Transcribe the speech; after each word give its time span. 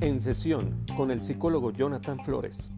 En 0.00 0.20
sesión 0.20 0.84
con 0.94 1.10
el 1.10 1.24
psicólogo 1.24 1.72
Jonathan 1.72 2.18
Flores. 2.22 2.70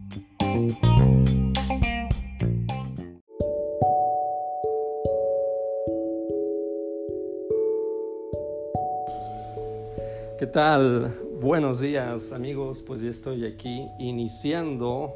¿Qué 10.37 10.47
tal? 10.47 11.19
Buenos 11.41 11.81
días 11.81 12.31
amigos, 12.31 12.81
pues 12.87 13.01
ya 13.01 13.09
estoy 13.09 13.45
aquí 13.45 13.89
iniciando 13.99 15.13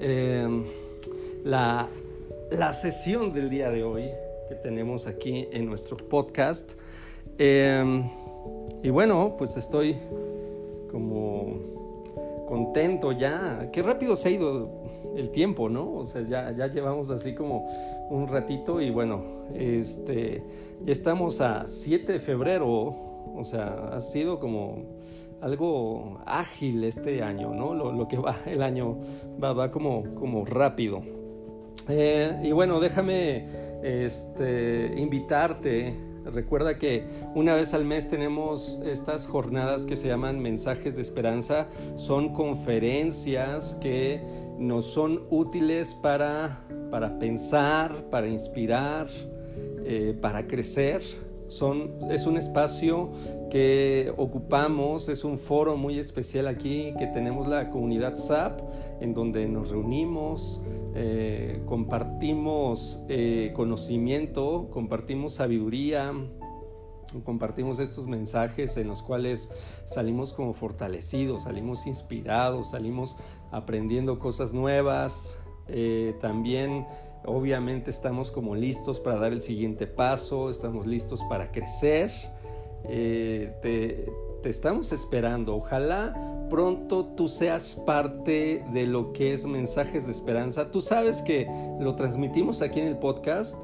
eh, 0.00 0.64
la, 1.44 1.88
la, 2.50 2.72
sesión 2.72 3.32
del 3.32 3.48
día 3.50 3.70
de 3.70 3.84
hoy 3.84 4.10
que 4.48 4.56
tenemos 4.56 5.06
aquí 5.06 5.46
en 5.52 5.66
nuestro 5.66 5.96
podcast. 5.96 6.72
Eh, 7.42 8.02
y 8.82 8.90
bueno, 8.90 9.34
pues 9.38 9.56
estoy 9.56 9.96
como 10.90 11.54
contento 12.46 13.12
ya. 13.12 13.70
Qué 13.72 13.82
rápido 13.82 14.14
se 14.14 14.28
ha 14.28 14.30
ido 14.32 14.68
el 15.16 15.30
tiempo, 15.30 15.70
¿no? 15.70 15.90
O 15.94 16.04
sea, 16.04 16.20
ya, 16.22 16.52
ya 16.52 16.66
llevamos 16.66 17.08
así 17.08 17.34
como 17.34 17.66
un 18.10 18.28
ratito 18.28 18.80
y 18.80 18.90
bueno, 18.90 19.22
este, 19.54 20.44
ya 20.84 20.92
estamos 20.92 21.40
a 21.40 21.66
7 21.66 22.12
de 22.12 22.18
febrero 22.18 23.10
o 23.34 23.44
sea, 23.44 23.90
ha 23.92 24.00
sido 24.00 24.38
como 24.38 24.82
algo 25.40 26.20
ágil 26.26 26.84
este 26.84 27.22
año, 27.22 27.54
¿no? 27.54 27.74
Lo, 27.74 28.06
que 28.06 28.18
va, 28.18 28.40
el 28.46 28.62
año 28.62 28.98
va, 29.42 29.52
va 29.52 29.70
como, 29.70 30.14
como 30.14 30.44
rápido. 30.44 31.02
Eh, 31.88 32.40
y 32.44 32.52
bueno, 32.52 32.80
déjame 32.80 33.46
este, 33.82 34.94
invitarte. 34.96 36.09
Recuerda 36.32 36.78
que 36.78 37.04
una 37.34 37.54
vez 37.54 37.74
al 37.74 37.84
mes 37.84 38.08
tenemos 38.08 38.78
estas 38.84 39.26
jornadas 39.26 39.86
que 39.86 39.96
se 39.96 40.08
llaman 40.08 40.40
mensajes 40.40 40.96
de 40.96 41.02
esperanza. 41.02 41.68
Son 41.96 42.32
conferencias 42.32 43.76
que 43.80 44.22
nos 44.58 44.86
son 44.86 45.24
útiles 45.30 45.94
para, 45.94 46.60
para 46.90 47.18
pensar, 47.18 48.04
para 48.10 48.28
inspirar, 48.28 49.08
eh, 49.84 50.16
para 50.20 50.46
crecer 50.46 51.02
es 52.10 52.26
un 52.26 52.36
espacio 52.36 53.10
que 53.50 54.12
ocupamos, 54.16 55.08
es 55.08 55.24
un 55.24 55.36
foro 55.36 55.76
muy 55.76 55.98
especial 55.98 56.46
aquí 56.46 56.94
que 56.96 57.08
tenemos 57.08 57.48
la 57.48 57.68
comunidad 57.70 58.14
SAP, 58.14 58.60
en 59.00 59.14
donde 59.14 59.48
nos 59.48 59.70
reunimos, 59.70 60.62
eh, 60.94 61.60
compartimos 61.66 63.00
eh, 63.08 63.52
conocimiento, 63.54 64.68
compartimos 64.70 65.34
sabiduría, 65.34 66.12
compartimos 67.24 67.80
estos 67.80 68.06
mensajes 68.06 68.76
en 68.76 68.86
los 68.86 69.02
cuales 69.02 69.50
salimos 69.86 70.32
como 70.32 70.54
fortalecidos, 70.54 71.42
salimos 71.42 71.88
inspirados, 71.88 72.70
salimos 72.70 73.16
aprendiendo 73.50 74.20
cosas 74.20 74.52
nuevas, 74.52 75.40
eh, 75.66 76.14
también 76.20 76.86
Obviamente 77.24 77.90
estamos 77.90 78.30
como 78.30 78.54
listos 78.54 78.98
para 78.98 79.18
dar 79.18 79.32
el 79.32 79.42
siguiente 79.42 79.86
paso, 79.86 80.50
estamos 80.50 80.86
listos 80.86 81.22
para 81.28 81.52
crecer. 81.52 82.10
Eh, 82.84 83.52
te, 83.60 84.48
estamos 84.48 84.92
esperando. 84.92 85.54
Ojalá 85.54 86.46
pronto 86.48 87.04
tú 87.04 87.28
seas 87.28 87.76
parte 87.76 88.64
de 88.72 88.86
lo 88.86 89.12
que 89.12 89.34
es 89.34 89.46
mensajes 89.46 90.06
de 90.06 90.12
esperanza. 90.12 90.70
Tú 90.70 90.80
sabes 90.80 91.22
que 91.22 91.46
lo 91.78 91.94
transmitimos 91.94 92.62
aquí 92.62 92.80
en 92.80 92.88
el 92.88 92.96
podcast, 92.96 93.60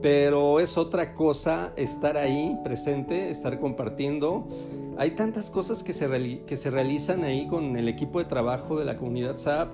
pero 0.00 0.58
es 0.58 0.78
otra 0.78 1.14
cosa 1.14 1.72
estar 1.76 2.16
ahí 2.16 2.58
presente, 2.64 3.28
estar 3.28 3.60
compartiendo. 3.60 4.48
Hay 4.96 5.10
tantas 5.10 5.50
cosas 5.50 5.82
que 5.82 5.92
se, 5.92 6.40
que 6.46 6.56
se 6.56 6.70
realizan 6.70 7.22
ahí 7.22 7.46
con 7.46 7.76
el 7.76 7.88
equipo 7.88 8.18
de 8.18 8.24
trabajo 8.24 8.78
de 8.78 8.86
la 8.86 8.96
comunidad 8.96 9.36
SAP, 9.36 9.68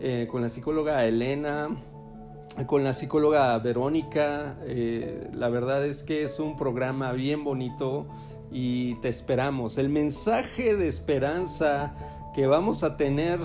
eh, 0.00 0.28
con 0.30 0.42
la 0.42 0.48
psicóloga 0.48 1.04
Elena, 1.04 1.76
con 2.66 2.84
la 2.84 2.94
psicóloga 2.94 3.58
Verónica. 3.58 4.56
Eh, 4.64 5.28
la 5.32 5.48
verdad 5.48 5.84
es 5.84 6.02
que 6.02 6.24
es 6.24 6.40
un 6.40 6.56
programa 6.56 7.12
bien 7.12 7.44
bonito 7.44 8.06
y 8.50 8.94
te 8.96 9.08
esperamos. 9.08 9.78
El 9.78 9.88
mensaje 9.88 10.76
de 10.76 10.88
esperanza 10.88 11.94
que 12.34 12.46
vamos 12.46 12.82
a 12.82 12.96
tener 12.96 13.40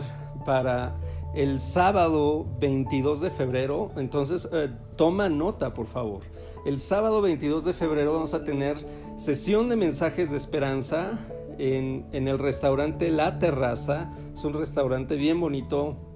para 0.45 0.97
el 1.33 1.59
sábado 1.59 2.45
22 2.59 3.21
de 3.21 3.31
febrero, 3.31 3.91
entonces 3.95 4.49
eh, 4.51 4.69
toma 4.97 5.29
nota 5.29 5.73
por 5.73 5.87
favor. 5.87 6.23
El 6.65 6.79
sábado 6.79 7.21
22 7.21 7.65
de 7.65 7.73
febrero 7.73 8.13
vamos 8.13 8.33
a 8.33 8.43
tener 8.43 8.77
sesión 9.17 9.69
de 9.69 9.75
mensajes 9.75 10.31
de 10.31 10.37
esperanza 10.37 11.19
en, 11.57 12.05
en 12.11 12.27
el 12.27 12.37
restaurante 12.37 13.09
La 13.09 13.39
Terraza. 13.39 14.11
Es 14.33 14.43
un 14.43 14.53
restaurante 14.53 15.15
bien 15.15 15.39
bonito, 15.39 16.10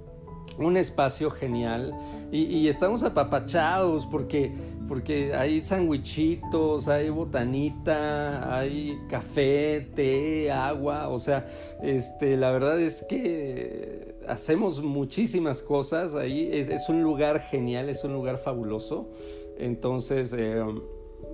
un 0.58 0.78
espacio 0.78 1.30
genial 1.32 1.94
y, 2.32 2.68
estamos 2.68 3.04
apapachados 3.04 4.06
porque, 4.06 4.54
porque 4.88 5.34
hay 5.34 5.62
sandwichitos, 5.62 6.88
hay 6.88 7.10
botanita, 7.10 8.58
hay 8.58 9.00
café, 9.10 9.88
té, 9.96 10.52
agua, 10.52 11.10
o 11.10 11.20
sea, 11.20 11.46
este, 11.82 12.36
la 12.38 12.52
verdad 12.52 12.80
es 12.80 13.04
que 13.08 14.16
hacemos 14.28 14.82
muchísimas 14.82 15.62
cosas 15.62 16.16
ahí, 16.16 16.50
es, 16.52 16.90
un 16.90 17.04
lugar 17.04 17.40
genial, 17.40 17.90
es 17.90 18.04
un 18.04 18.14
lugar 18.14 18.38
fabuloso, 18.38 19.10
entonces... 19.58 20.34
Eh, 20.38 20.64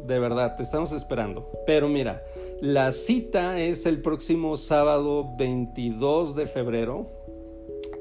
de 0.06 0.18
verdad, 0.18 0.56
te 0.56 0.64
estamos 0.64 0.94
esperando. 0.94 1.52
Pero 1.68 1.88
mira, 1.88 2.24
la 2.60 2.92
cita 2.92 3.60
es 3.60 3.86
el 3.86 4.02
próximo 4.02 4.58
sábado 4.58 5.36
22 5.38 6.36
de 6.36 6.48
febrero 6.48 7.08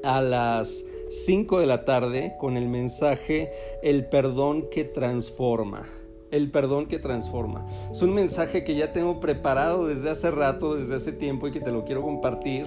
a 0.03 0.21
las 0.21 0.83
5 1.11 1.59
de 1.59 1.65
la 1.65 1.83
tarde 1.83 2.35
con 2.39 2.55
el 2.55 2.69
mensaje 2.69 3.51
El 3.83 4.05
perdón 4.05 4.69
que 4.71 4.85
transforma. 4.85 5.85
El 6.31 6.49
perdón 6.51 6.85
que 6.85 6.99
transforma. 6.99 7.65
Es 7.91 8.01
un 8.01 8.13
mensaje 8.13 8.63
que 8.63 8.75
ya 8.75 8.93
tengo 8.93 9.19
preparado 9.19 9.87
desde 9.87 10.09
hace 10.09 10.31
rato, 10.31 10.75
desde 10.75 10.95
hace 10.95 11.11
tiempo 11.11 11.49
y 11.49 11.51
que 11.51 11.59
te 11.59 11.73
lo 11.73 11.83
quiero 11.83 12.01
compartir. 12.01 12.65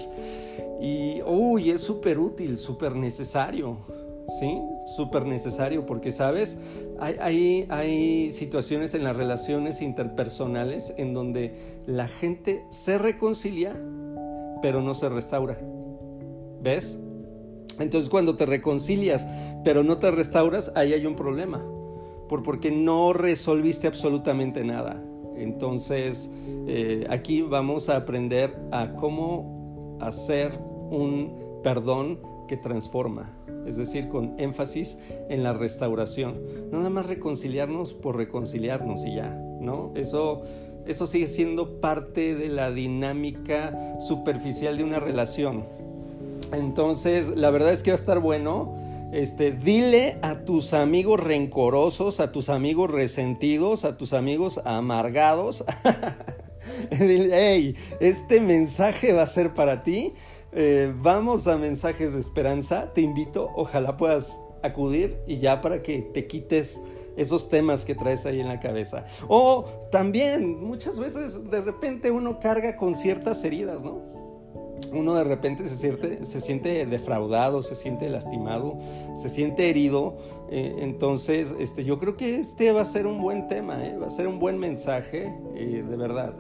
Y, 0.79 1.23
uy, 1.23 1.71
es 1.71 1.81
súper 1.81 2.19
útil, 2.19 2.59
súper 2.59 2.95
necesario. 2.95 3.79
¿Sí? 4.39 4.61
Súper 4.95 5.25
necesario 5.25 5.87
porque, 5.87 6.13
¿sabes? 6.13 6.59
Hay, 7.01 7.17
hay, 7.21 7.67
hay 7.71 8.31
situaciones 8.31 8.93
en 8.93 9.05
las 9.05 9.17
relaciones 9.17 9.81
interpersonales 9.81 10.93
en 10.99 11.15
donde 11.15 11.55
la 11.87 12.09
gente 12.09 12.63
se 12.69 12.99
reconcilia, 12.99 13.75
pero 14.61 14.83
no 14.83 14.95
se 14.95 15.09
restaura. 15.09 15.59
¿Ves? 16.61 16.99
Entonces 17.79 18.09
cuando 18.09 18.37
te 18.37 18.47
reconcilias 18.47 19.27
pero 19.65 19.83
no 19.83 19.99
te 19.99 20.11
restauras, 20.11 20.73
ahí 20.75 20.93
hay 20.93 21.07
un 21.07 21.17
problema, 21.17 21.65
por, 22.29 22.43
porque 22.43 22.71
no 22.71 23.13
resolviste 23.13 23.87
absolutamente 23.87 24.65
nada. 24.65 25.03
Entonces 25.37 26.31
eh, 26.67 27.07
aquí 27.11 27.43
vamos 27.43 27.89
a 27.89 27.97
aprender 27.97 28.55
a 28.71 28.95
cómo 28.95 29.99
hacer 30.01 30.53
un 30.91 31.61
perdón 31.63 32.21
que 32.47 32.57
transforma, 32.57 33.33
es 33.67 33.77
decir, 33.77 34.09
con 34.09 34.35
énfasis 34.39 34.99
en 35.29 35.43
la 35.43 35.55
restauración. 35.55 36.41
Nada 36.71 36.91
más 36.91 37.07
reconciliarnos 37.07 37.95
por 37.95 38.17
reconciliarnos 38.17 39.05
y 39.07 39.17
ya, 39.17 39.31
¿no? 39.61 39.93
Eso, 39.95 40.43
eso 40.87 41.07
sigue 41.07 41.27
siendo 41.27 41.81
parte 41.81 42.35
de 42.35 42.49
la 42.49 42.71
dinámica 42.71 43.99
superficial 43.99 44.77
de 44.77 44.85
una 44.85 45.01
relación 45.01 45.65
entonces, 46.53 47.31
la 47.31 47.51
verdad 47.51 47.73
es 47.73 47.83
que 47.83 47.91
va 47.91 47.97
a 47.97 48.01
estar 48.01 48.21
bueno. 48.21 48.77
Este, 49.13 49.53
dile 49.53 50.19
a 50.23 50.45
tus 50.45 50.75
amigos 50.75 51.21
rencorosos, 51.21 52.19
a 52.19 52.33
tus 52.33 52.49
amigos 52.49 52.91
resentidos, 52.91 53.85
a 53.85 53.97
tus 53.97 54.13
amigos 54.13 54.61
amargados. 54.65 55.65
dile, 56.91 57.29
hey, 57.33 57.77
este 58.01 58.41
mensaje 58.41 59.13
va 59.13 59.23
a 59.23 59.27
ser 59.27 59.55
para 59.55 59.83
ti. 59.83 60.15
Eh, 60.53 60.93
vamos 60.97 61.47
a 61.47 61.57
mensajes 61.57 62.13
de 62.13 62.21
esperanza. 62.21 62.93
Te 62.93 63.03
invito, 63.03 63.51
ojalá 63.55 63.97
puedas 63.97 64.41
acudir 64.63 65.19
y 65.27 65.39
ya 65.39 65.61
para 65.61 65.83
que 65.83 65.99
te 66.01 66.27
quites 66.27 66.81
esos 67.17 67.49
temas 67.49 67.85
que 67.85 67.95
traes 67.95 68.27
ahí 68.27 68.41
en 68.41 68.49
la 68.49 68.61
cabeza. 68.61 69.05
O 69.29 69.65
también, 69.91 70.61
muchas 70.61 70.99
veces 70.99 71.51
de 71.51 71.61
repente 71.61 72.11
uno 72.11 72.41
carga 72.41 72.77
con 72.77 72.95
ciertas 72.95 73.45
heridas, 73.45 73.83
¿no? 73.83 74.14
Uno 74.93 75.15
de 75.15 75.25
repente 75.25 75.67
se 75.67 75.77
siente, 75.77 76.25
se 76.25 76.41
siente 76.41 76.87
defraudado, 76.87 77.63
se 77.63 77.75
siente 77.75 78.09
lastimado, 78.09 78.79
se 79.15 79.29
siente 79.29 79.71
herido. 79.71 80.17
Eh, 80.51 80.77
entonces, 80.81 81.55
este, 81.59 81.85
yo 81.85 81.99
creo 81.99 82.17
que 82.17 82.37
este 82.37 82.73
va 82.73 82.83
a 82.83 82.85
ser 82.85 83.07
un 83.07 83.21
buen 83.21 83.49
tema, 83.49 83.85
¿eh? 83.85 83.97
va 83.97 84.07
a 84.07 84.11
ser 84.11 84.29
un 84.29 84.39
buen 84.39 84.59
mensaje, 84.59 85.35
eh, 85.55 85.85
de 85.89 85.97
verdad. 85.97 86.35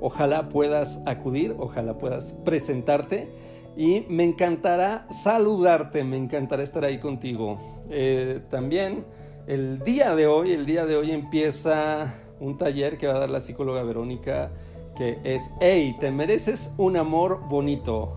ojalá 0.00 0.48
puedas 0.48 1.00
acudir, 1.06 1.54
ojalá 1.58 1.98
puedas 1.98 2.32
presentarte 2.44 3.28
y 3.76 4.04
me 4.08 4.24
encantará 4.24 5.06
saludarte, 5.10 6.04
me 6.04 6.16
encantará 6.16 6.62
estar 6.62 6.84
ahí 6.84 6.98
contigo. 6.98 7.58
también 8.48 9.04
el 9.46 9.78
día 9.80 10.14
de 10.14 10.26
hoy, 10.26 10.52
el 10.52 10.66
día 10.66 10.84
de 10.84 10.96
hoy 10.96 11.10
empieza 11.10 12.14
un 12.40 12.56
taller 12.56 12.98
que 12.98 13.06
va 13.06 13.16
a 13.16 13.18
dar 13.18 13.30
la 13.30 13.40
psicóloga 13.40 13.82
Verónica 13.82 14.50
que 14.98 15.20
es, 15.22 15.52
hey, 15.60 15.96
te 16.00 16.10
mereces 16.10 16.72
un 16.76 16.96
amor 16.96 17.42
bonito. 17.48 18.16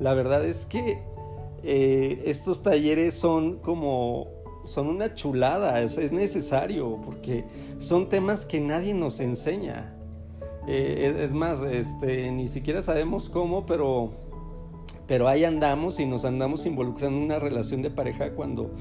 La 0.00 0.14
verdad 0.14 0.44
es 0.44 0.66
que 0.66 0.98
eh, 1.62 2.24
estos 2.26 2.64
talleres 2.64 3.14
son 3.14 3.60
como, 3.60 4.26
son 4.64 4.88
una 4.88 5.14
chulada, 5.14 5.80
es, 5.80 6.10
necesario, 6.10 7.00
porque 7.04 7.44
son 7.78 8.08
temas 8.08 8.44
que 8.44 8.58
nadie 8.58 8.94
nos 8.94 9.20
enseña. 9.20 9.94
Eh, 10.66 11.20
es, 11.20 11.32
más, 11.32 11.62
este, 11.62 12.32
ni 12.32 12.48
siquiera 12.48 12.82
sabemos 12.82 13.30
cómo, 13.30 13.64
pero, 13.64 14.10
pero 15.06 15.28
ahí 15.28 15.44
andamos 15.44 16.00
y 16.00 16.06
nos 16.06 16.24
andamos 16.24 16.66
involucrando 16.66 17.16
en 17.16 17.24
una 17.24 17.38
relación 17.38 17.80
de 17.82 17.90
pareja 17.90 18.32
cuando 18.32 18.72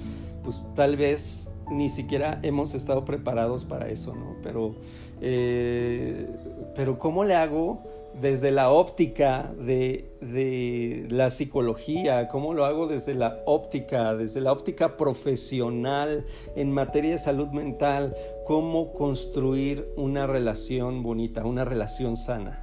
pues 0.46 0.64
tal 0.76 0.96
vez 0.96 1.50
ni 1.72 1.90
siquiera 1.90 2.40
hemos 2.44 2.76
estado 2.76 3.04
preparados 3.04 3.66
para 3.66 3.90
eso, 3.90 4.14
¿no? 4.14 4.36
Pero, 4.44 4.76
eh, 5.20 6.28
pero 6.76 7.00
¿cómo 7.00 7.24
le 7.24 7.34
hago 7.34 7.82
desde 8.22 8.52
la 8.52 8.70
óptica 8.70 9.52
de, 9.58 10.12
de, 10.22 11.08
la 11.10 11.32
psicología? 11.32 12.28
¿Cómo 12.28 12.54
lo 12.54 12.66
hago 12.66 12.88
desde 12.88 13.16
la 13.16 13.42
óptica, 13.48 14.16
desde 14.16 14.40
la 14.40 14.52
óptica 14.52 14.98
profesional 14.98 16.28
en 16.56 16.72
materia 16.72 17.12
de 17.12 17.18
salud 17.18 17.48
mental? 17.48 18.16
¿Cómo 18.46 18.94
construir 18.94 19.92
una 19.98 20.28
relación 20.28 21.02
bonita, 21.02 21.44
una 21.44 21.66
relación 21.66 22.16
sana? 22.16 22.62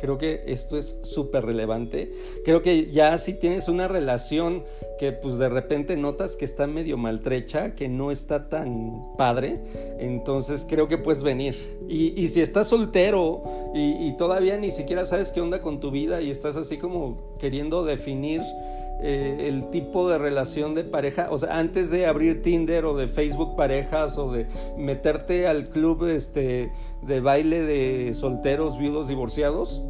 Creo 0.00 0.16
que 0.16 0.44
esto 0.46 0.78
es 0.78 0.96
súper 1.02 1.44
relevante. 1.44 2.10
Creo 2.44 2.62
que 2.62 2.90
ya 2.90 3.16
si 3.18 3.34
tienes 3.34 3.68
una 3.68 3.86
relación 3.86 4.64
que 4.98 5.12
pues 5.12 5.36
de 5.36 5.50
repente 5.50 5.96
notas 5.96 6.36
que 6.36 6.46
está 6.46 6.66
medio 6.66 6.96
maltrecha, 6.96 7.74
que 7.74 7.88
no 7.90 8.10
está 8.10 8.48
tan 8.48 9.14
padre, 9.18 9.60
entonces 9.98 10.66
creo 10.68 10.88
que 10.88 10.96
puedes 10.96 11.22
venir. 11.22 11.54
Y, 11.88 12.28
si 12.28 12.40
estás 12.40 12.68
soltero 12.68 13.42
y, 13.74 14.08
y 14.08 14.16
todavía 14.16 14.56
ni 14.56 14.70
siquiera 14.70 15.04
sabes 15.04 15.32
qué 15.32 15.40
onda 15.40 15.60
con 15.60 15.80
tu 15.80 15.90
vida 15.90 16.22
y 16.22 16.30
estás 16.30 16.56
así 16.56 16.78
como 16.78 17.36
queriendo 17.38 17.84
definir 17.84 18.40
eh, 19.02 19.46
el 19.48 19.70
tipo 19.70 20.08
de 20.08 20.18
relación 20.18 20.74
de 20.74 20.84
pareja, 20.84 21.28
o 21.30 21.38
sea, 21.38 21.58
antes 21.58 21.90
de 21.90 22.06
abrir 22.06 22.42
Tinder 22.42 22.84
o 22.84 22.96
de 22.96 23.08
Facebook 23.08 23.56
parejas 23.56 24.18
o 24.18 24.32
de 24.32 24.46
meterte 24.76 25.46
al 25.46 25.68
club 25.68 26.04
este, 26.06 26.72
de 27.02 27.20
baile 27.20 27.62
de 27.62 28.14
solteros, 28.14 28.78
viudos, 28.78 29.08
divorciados, 29.08 29.82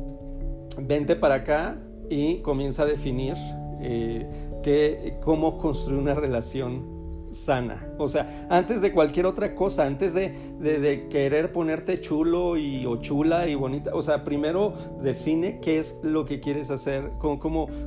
vente 0.78 1.16
para 1.16 1.36
acá 1.36 1.78
y 2.08 2.36
comienza 2.42 2.82
a 2.82 2.86
definir 2.86 3.34
eh, 3.80 5.18
cómo 5.22 5.56
construir 5.56 5.98
una 5.98 6.14
relación 6.14 6.99
sana. 7.30 7.86
O 7.98 8.08
sea, 8.08 8.46
antes 8.48 8.80
de 8.80 8.92
cualquier 8.92 9.26
otra 9.26 9.54
cosa, 9.54 9.84
antes 9.84 10.14
de, 10.14 10.32
de, 10.58 11.08
querer 11.08 11.52
ponerte 11.52 12.00
chulo 12.00 12.56
y, 12.56 12.86
o 12.86 12.96
chula 12.96 13.48
y 13.48 13.54
bonita, 13.54 13.90
o 13.94 14.02
sea, 14.02 14.24
primero 14.24 14.74
define 15.02 15.60
qué 15.60 15.78
es 15.78 15.98
lo 16.02 16.24
que 16.24 16.40
quieres 16.40 16.70
hacer, 16.70 17.12
cómo, 17.18 17.38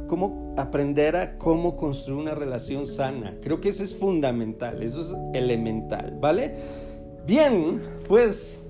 cómo, 0.08 0.54
aprender 0.58 1.16
a 1.16 1.38
cómo 1.38 1.76
construir 1.76 2.20
una 2.20 2.36
relación 2.36 2.86
sana. 2.86 3.38
Creo 3.42 3.60
que 3.60 3.70
eso 3.70 3.84
es 3.84 3.96
fundamental, 3.96 4.84
eso 4.84 5.02
es 5.02 5.16
elemental, 5.34 6.18
¿vale? 6.20 6.56
Bien, 7.26 7.82
pues 8.08 8.68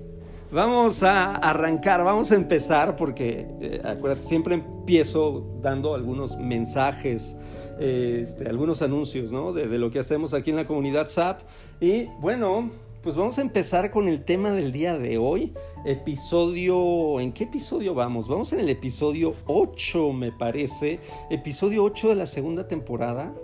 vamos 0.50 1.02
a 1.02 1.34
arrancar, 1.34 2.04
vamos 2.04 2.30
a 2.32 2.36
empezar 2.36 2.96
porque, 2.96 3.48
eh, 3.60 3.82
acuérdate, 3.84 4.22
siempre 4.22 4.54
empiezo 4.54 5.58
dando 5.60 5.94
algunos 5.94 6.38
mensajes 6.38 7.36
este, 7.78 8.48
algunos 8.48 8.82
anuncios 8.82 9.32
¿no? 9.32 9.52
de, 9.52 9.66
lo 9.78 9.90
que 9.90 9.98
hacemos 9.98 10.34
aquí 10.34 10.50
en 10.50 10.56
la 10.56 10.66
comunidad 10.66 11.06
SAP. 11.06 11.40
Y 11.80 12.06
bueno, 12.20 12.70
pues 13.02 13.16
vamos 13.16 13.38
a 13.38 13.42
empezar 13.42 13.90
con 13.90 14.08
el 14.08 14.22
tema 14.24 14.50
del 14.52 14.72
día 14.72 14.98
de 14.98 15.18
hoy. 15.18 15.52
Episodio, 15.84 17.20
¿en 17.20 17.32
qué 17.32 17.44
episodio 17.44 17.94
vamos? 17.94 18.28
Vamos 18.28 18.52
en 18.52 18.60
el 18.60 18.68
episodio 18.68 19.34
8, 19.46 20.12
me 20.12 20.32
parece. 20.32 21.00
Episodio 21.30 21.84
8 21.84 22.08
de 22.10 22.14
la 22.14 22.26
segunda 22.26 22.66
temporada. 22.66 23.34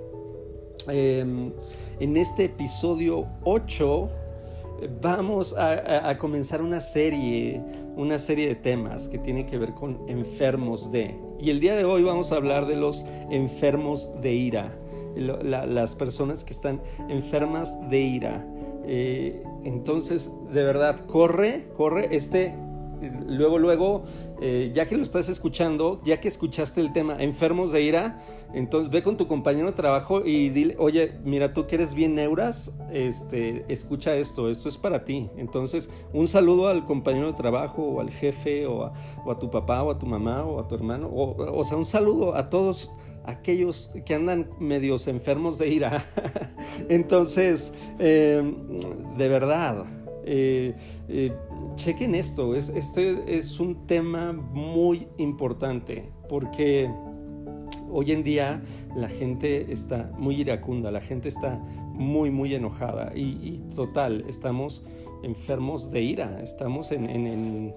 Em, 0.88 1.52
en 1.98 2.16
este 2.16 2.44
episodio 2.44 3.26
8 3.44 4.10
vamos 5.00 5.54
a, 5.56 6.16
comenzar 6.16 6.62
una 6.62 6.80
serie, 6.80 7.62
una 7.96 8.18
serie 8.18 8.48
de 8.48 8.54
temas 8.54 9.08
que 9.08 9.18
tienen 9.18 9.46
que 9.46 9.58
ver 9.58 9.74
con 9.74 10.08
enfermos 10.08 10.90
de. 10.90 11.29
Y 11.42 11.50
el 11.50 11.60
día 11.60 11.75
de 11.75 11.84
hoy 11.84 12.02
vamos 12.02 12.32
a 12.32 12.37
hablar 12.37 12.66
de 12.66 12.76
los 12.76 13.06
enfermos 13.31 14.10
de 14.20 14.34
ira, 14.34 14.76
las 15.16 15.94
personas 15.94 16.44
que 16.44 16.52
están 16.52 16.82
enfermas 17.08 17.76
de 17.88 18.00
ira. 18.00 18.46
Eh, 18.84 19.42
entonces, 19.64 20.31
de 20.52 20.64
verdad, 20.64 21.00
corre, 21.00 21.66
corre 21.76 22.14
este 22.14 22.54
luego, 23.26 23.58
luego, 23.58 24.05
eh, 24.41 24.70
ya 24.75 24.87
que 24.87 24.97
lo 24.97 25.02
estás 25.02 25.29
escuchando, 25.29 26.00
ya 26.05 26.20
que 26.20 26.29
escuchaste 26.29 26.81
el 26.81 26.93
tema 26.93 27.17
enfermos 27.23 27.73
de 27.73 27.82
ira, 27.82 28.19
entonces 28.52 28.91
ve 28.91 29.02
con 29.02 29.17
tu 29.17 29.26
compañero 29.26 29.69
de 29.69 29.73
trabajo 29.73 30.23
y 30.25 30.49
dile, 30.49 30.76
oye, 30.79 31.19
mira, 31.25 31.52
tú 31.52 31.67
que 31.67 31.76
eres 31.76 31.94
bien 31.94 32.14
neuras, 32.14 32.75
este, 32.93 33.64
escucha 33.69 34.14
esto, 34.17 34.50
esto 34.50 34.69
es 34.69 34.76
para 34.76 35.05
ti. 35.05 35.31
Entonces, 35.37 35.88
un 36.12 36.29
saludo 36.29 36.69
al 36.69 36.85
compañero 36.85 37.29
de 37.29 37.32
trabajo 37.35 37.82
o 37.82 38.00
al 38.00 38.11
jefe 38.11 38.67
o 38.67 38.85
a, 38.85 39.38
tu 39.38 39.50
papá 39.50 39.82
o 39.82 39.91
a 39.91 39.99
tu 39.99 40.06
mamá 40.06 40.44
o 40.44 40.61
a 40.61 40.69
tu 40.69 40.75
hermano, 40.75 41.08
o, 41.12 41.64
sea, 41.64 41.76
un 41.76 41.87
saludo 41.87 42.35
a 42.35 42.49
todos 42.49 42.91
aquellos 43.25 43.91
que 44.05 44.14
andan 44.14 44.50
medios 44.58 45.06
enfermos 45.06 45.58
de 45.58 45.69
ira. 45.69 46.05
entonces, 46.88 47.73
em, 47.99 48.81
de 49.17 49.29
verdad, 49.29 49.85
eh, 50.32 50.74
eh, 51.08 51.32
chequen 51.74 52.14
esto, 52.14 52.54
es, 52.54 52.68
este 52.68 53.36
es 53.36 53.58
un 53.58 53.84
tema 53.88 54.32
muy 54.32 55.08
importante 55.18 56.12
porque 56.28 56.88
hoy 57.90 58.12
en 58.12 58.22
día 58.22 58.62
la 58.94 59.08
gente 59.08 59.72
está 59.72 60.12
muy 60.16 60.36
iracunda, 60.36 60.92
la 60.92 61.00
gente 61.00 61.28
está 61.28 61.56
muy, 61.56 62.30
muy 62.30 62.54
enojada 62.54 63.10
y, 63.12 63.60
total, 63.74 64.24
estamos 64.28 64.84
enfermos 65.24 65.90
de 65.90 66.00
ira, 66.00 66.40
estamos 66.44 66.92
en, 66.92 67.74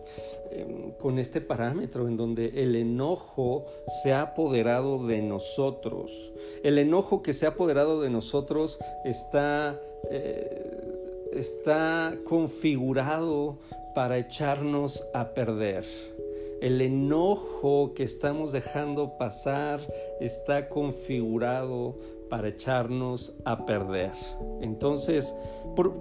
con 0.99 1.17
este 1.17 1.41
parámetro 1.41 2.07
en 2.07 2.17
donde 2.17 2.49
el 2.63 2.75
enojo 2.75 3.65
se 4.03 4.13
ha 4.13 4.21
apoderado 4.21 5.07
de 5.07 5.23
nosotros. 5.23 6.31
El 6.63 6.77
enojo 6.77 7.23
que 7.23 7.33
se 7.33 7.47
ha 7.47 7.49
apoderado 7.49 7.99
de 7.99 8.11
nosotros 8.11 8.77
está... 9.03 9.81
Eh, 10.11 11.02
está 11.35 12.17
configurado 12.23 13.59
para 13.95 14.17
echarnos 14.17 15.03
a 15.13 15.33
perder. 15.33 15.85
El 16.61 16.81
enojo 16.81 17.93
que 17.93 18.03
estamos 18.03 18.53
dejando 18.53 19.17
pasar 19.17 19.81
está 20.21 20.69
configurado 20.69 21.97
para 22.29 22.47
echarnos 22.47 23.35
a 23.43 23.65
perder. 23.65 24.13
Entonces, 24.61 25.35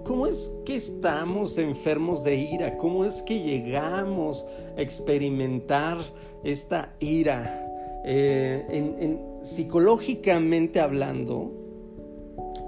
¿cómo 0.03 0.25
es 0.25 0.51
que 0.65 0.75
estamos 0.75 1.57
enfermos 1.57 2.23
de 2.23 2.35
ira? 2.35 2.77
¿Cómo 2.77 3.03
es 3.03 3.21
que 3.21 3.41
llegamos 3.41 4.45
a 4.77 4.81
experimentar 4.81 5.97
esta 6.43 6.93
ira? 6.99 8.01
Eh, 8.05 9.19
psicológicamente 9.41 10.79
hablando, 10.79 11.51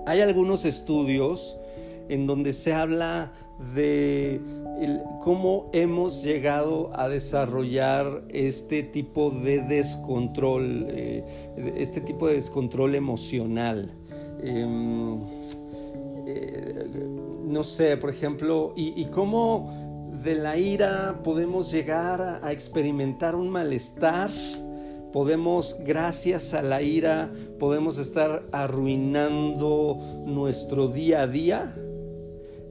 hay 0.05 0.19
algunos 0.21 0.65
estudios 0.65 1.57
en 2.09 2.27
donde 2.27 2.53
se 2.53 2.73
habla 2.73 3.31
de 3.73 4.41
cómo 5.21 5.69
hemos 5.73 6.23
llegado 6.23 6.91
a 6.93 7.07
desarrollar 7.07 8.23
este 8.29 8.83
tipo 8.83 9.31
de 9.31 9.61
descontrol, 9.61 10.85
eh, 10.89 11.23
este 11.77 12.01
tipo 12.01 12.27
de 12.27 12.35
descontrol 12.35 12.95
emocional. 12.95 13.93
Em, 14.41 15.19
eh, 16.27 16.85
no 17.45 17.63
sé, 17.63 17.97
por 17.97 18.09
ejemplo, 18.09 18.73
y, 18.75 19.05
cómo 19.05 20.11
de 20.23 20.35
la 20.35 20.57
ira 20.57 21.21
podemos 21.23 21.71
llegar 21.71 22.41
a 22.43 22.51
experimentar 22.51 23.35
un 23.35 23.49
malestar 23.49 24.31
podemos, 25.15 25.77
gracias 25.79 26.53
a 26.53 26.61
la 26.61 26.81
ira, 26.81 27.31
podemos 27.57 27.99
estar 27.99 28.49
arruinando 28.51 29.97
nuestro 30.25 30.89
día 30.89 31.21
a 31.21 31.27
día. 31.27 31.73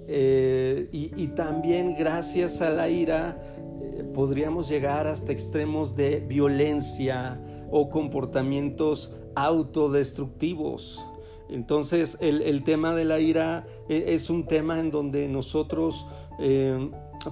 Eh, 0.06 0.88
y, 0.92 1.28
también 1.28 1.94
gracias 1.94 2.60
a 2.60 2.68
la 2.68 2.90
ira 2.90 3.40
eh, 3.80 4.04
podríamos 4.12 4.68
llegar 4.68 5.06
hasta 5.06 5.32
extremos 5.32 5.96
de 5.96 6.20
violencia 6.20 7.40
o 7.70 7.88
comportamientos 7.88 9.12
autodestructivos. 9.34 11.04
Entonces 11.48 12.18
el, 12.20 12.64
tema 12.64 12.94
de 12.94 13.04
la 13.04 13.18
ira 13.18 13.66
eh, 13.88 14.04
es 14.08 14.28
un 14.28 14.46
tema 14.46 14.78
en 14.78 14.90
donde 14.90 15.28
nosotros 15.28 16.06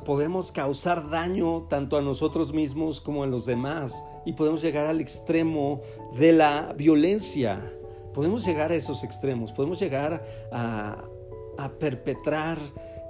podemos 0.04 0.52
causar 0.52 1.10
daño 1.10 1.66
tanto 1.68 1.98
a 1.98 2.00
nosotros 2.00 2.54
mismos 2.54 3.00
como 3.00 3.22
a 3.22 3.26
los 3.26 3.44
demás 3.44 4.02
y 4.24 4.32
podemos 4.32 4.62
llegar 4.62 4.86
al 4.86 5.00
extremo 5.00 5.82
de 6.18 6.32
la 6.32 6.72
violencia. 6.76 7.72
Podemos 8.14 8.44
llegar 8.44 8.72
a 8.72 8.74
esos 8.74 9.04
extremos, 9.04 9.52
podemos 9.52 9.80
llegar 9.80 10.22
a, 10.52 11.04
a 11.58 11.70
perpetrar 11.70 12.58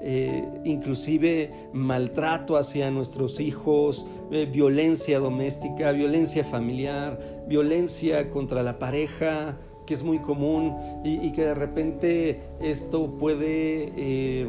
eh, 0.04 0.44
inclusive 0.64 1.52
maltrato 1.72 2.56
hacia 2.56 2.90
nuestros 2.90 3.38
hijos, 3.38 4.04
eh, 4.32 4.48
violencia 4.50 5.20
doméstica, 5.20 5.92
violencia 5.92 6.44
familiar, 6.44 7.20
violencia 7.46 8.28
contra 8.28 8.64
la 8.64 8.80
pareja, 8.80 9.60
que 9.86 9.94
es 9.94 10.02
muy 10.02 10.18
común 10.18 10.76
y, 11.04 11.30
que 11.30 11.42
de 11.42 11.54
repente 11.54 12.40
esto 12.60 13.16
puede, 13.16 13.92
eh, 13.96 14.48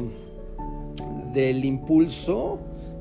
del 1.32 1.64
impulso, 1.64 2.58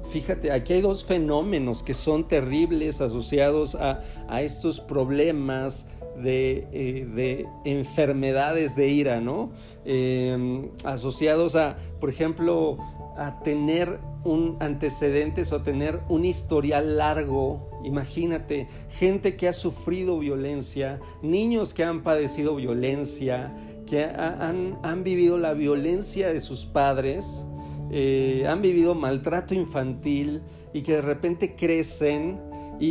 Fíjate, 0.10 0.52
aquí 0.52 0.74
hay 0.74 0.82
dos 0.82 1.06
fenómenos 1.06 1.82
que 1.82 1.94
son 1.94 2.28
terribles 2.28 3.02
asociados 3.02 3.76
a, 3.76 4.02
estos 4.42 4.80
problemas 4.80 5.88
de, 6.17 7.08
de, 7.15 7.48
enfermedades 7.65 8.75
de 8.75 8.89
ira, 8.89 9.22
¿no? 9.22 9.51
Em, 9.86 10.70
asociados 10.84 11.55
a, 11.55 11.75
por 12.00 12.10
ejemplo, 12.10 12.77
a 13.17 13.39
tener 13.43 14.00
un 14.24 14.58
antecedentes 14.60 15.51
o 15.51 15.62
tener 15.62 16.01
un 16.10 16.25
historial 16.25 16.98
largo. 16.98 17.70
Imagínate, 17.84 18.67
gente 18.89 19.36
que 19.36 19.48
ha 19.48 19.53
sufrido 19.53 20.20
violencia, 20.20 21.00
niños 21.22 21.74
que 21.74 21.84
han 21.84 22.03
padecido 22.03 22.55
violencia, 22.55 23.53
que 23.86 24.03
han, 24.05 24.79
han 24.84 25.03
vivido 25.03 25.38
la 25.38 25.53
violencia 25.53 26.32
de 26.32 26.39
sus 26.39 26.65
padres, 26.65 27.46
eh, 27.91 28.46
han 28.48 28.62
vivido 28.62 28.96
maltrato 28.96 29.53
infantil 29.53 30.41
y 30.74 30.82
que 30.82 30.93
de 30.93 31.01
repente 31.01 31.55
crecen 31.55 32.39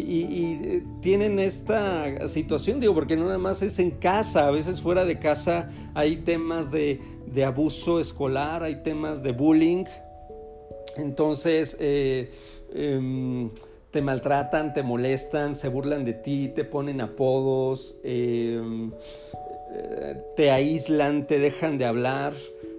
y, 0.01 0.61
eh, 0.65 0.83
tienen 1.01 1.39
esta 1.39 2.27
situación, 2.29 2.81
digo, 2.81 2.95
porque 2.95 3.17
no 3.17 3.27
nada 3.27 3.39
más 3.39 3.63
es 3.63 3.79
en 3.79 3.91
casa, 3.91 4.47
a 4.47 4.51
veces 4.51 4.81
fuera 4.81 5.05
de 5.05 5.19
casa 5.19 5.69
hay 5.95 6.17
temas 6.17 6.71
de, 6.71 7.01
abuso 7.45 8.01
escolar, 8.01 8.63
hay 8.63 8.83
temas 8.83 9.23
de 9.23 9.33
bullying, 9.33 9.85
entonces 10.97 11.77
eh, 11.81 12.31
em, 12.75 13.51
te 13.91 14.03
maltratan, 14.03 14.73
te 14.73 14.83
molestan, 14.83 15.55
se 15.55 15.69
burlan 15.69 16.05
de 16.05 16.15
ti, 16.15 16.49
te 16.55 16.65
ponen 16.65 17.01
apodos, 17.01 17.97
em, 18.05 18.93
te 20.37 20.51
aíslan, 20.51 21.27
te 21.27 21.39
dejan 21.39 21.79
de 21.79 21.87
hablar. 21.87 22.35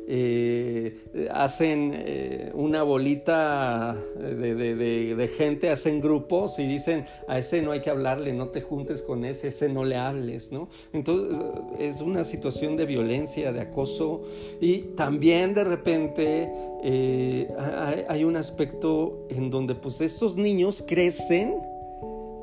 Eh, 0.06 0.98
hacen 1.32 1.94
eh, 1.96 2.52
una 2.54 2.84
bolita 2.84 3.98
de, 4.20 5.30
gente, 5.36 5.70
hacen 5.70 6.02
grupos 6.02 6.60
y 6.60 6.68
dicen, 6.68 7.06
a 7.28 7.38
ese 7.38 7.62
no 7.62 7.72
hay 7.72 7.80
que 7.80 7.90
hablarle, 7.90 8.34
no 8.34 8.50
te 8.50 8.60
juntes 8.60 9.02
con 9.02 9.24
ese, 9.24 9.48
ese 9.48 9.70
no 9.70 9.86
le 9.86 9.96
hables, 9.96 10.52
¿no? 10.52 10.68
Entonces 10.92 11.42
es 11.80 12.02
una 12.02 12.26
situación 12.26 12.76
de 12.76 12.86
violencia, 12.86 13.54
de 13.54 13.62
acoso 13.62 14.24
y 14.60 14.80
también 14.96 15.54
de 15.54 15.64
repente 15.64 16.52
eh, 16.84 17.48
hay, 17.58 18.04
hay 18.10 18.24
un 18.26 18.36
aspecto 18.36 19.26
en 19.30 19.50
donde 19.50 19.74
pues 19.76 20.02
estos 20.02 20.36
niños 20.36 20.84
crecen 20.86 21.56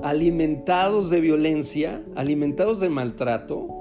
alimentados 0.03 1.11
de 1.11 1.21
violencia, 1.21 2.03
alimentados 2.15 2.81
de 2.81 2.89
maltrato, 2.89 3.80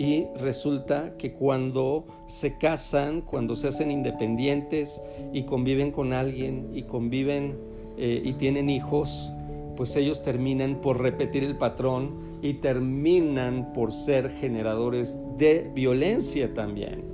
y 0.00 0.28
resulta 0.38 1.18
que 1.18 1.34
cuando 1.34 2.06
se 2.24 2.56
casan, 2.56 3.20
cuando 3.20 3.54
se 3.54 3.68
hacen 3.68 3.90
independientes 3.90 5.02
y 5.34 5.42
conviven 5.42 5.92
con 5.92 6.14
alguien 6.14 6.70
y 6.72 6.84
conviven 6.84 7.58
eh, 7.98 8.22
y 8.24 8.32
tienen 8.32 8.70
hijos, 8.70 9.30
pues 9.76 9.94
ellos 9.96 10.22
terminan 10.22 10.80
por 10.80 11.02
repetir 11.02 11.44
el 11.44 11.58
patrón 11.58 12.38
y 12.40 12.54
terminan 12.54 13.74
por 13.74 13.92
ser 13.92 14.30
generadores 14.30 15.18
de 15.36 15.70
violencia 15.74 16.54
también. 16.54 17.04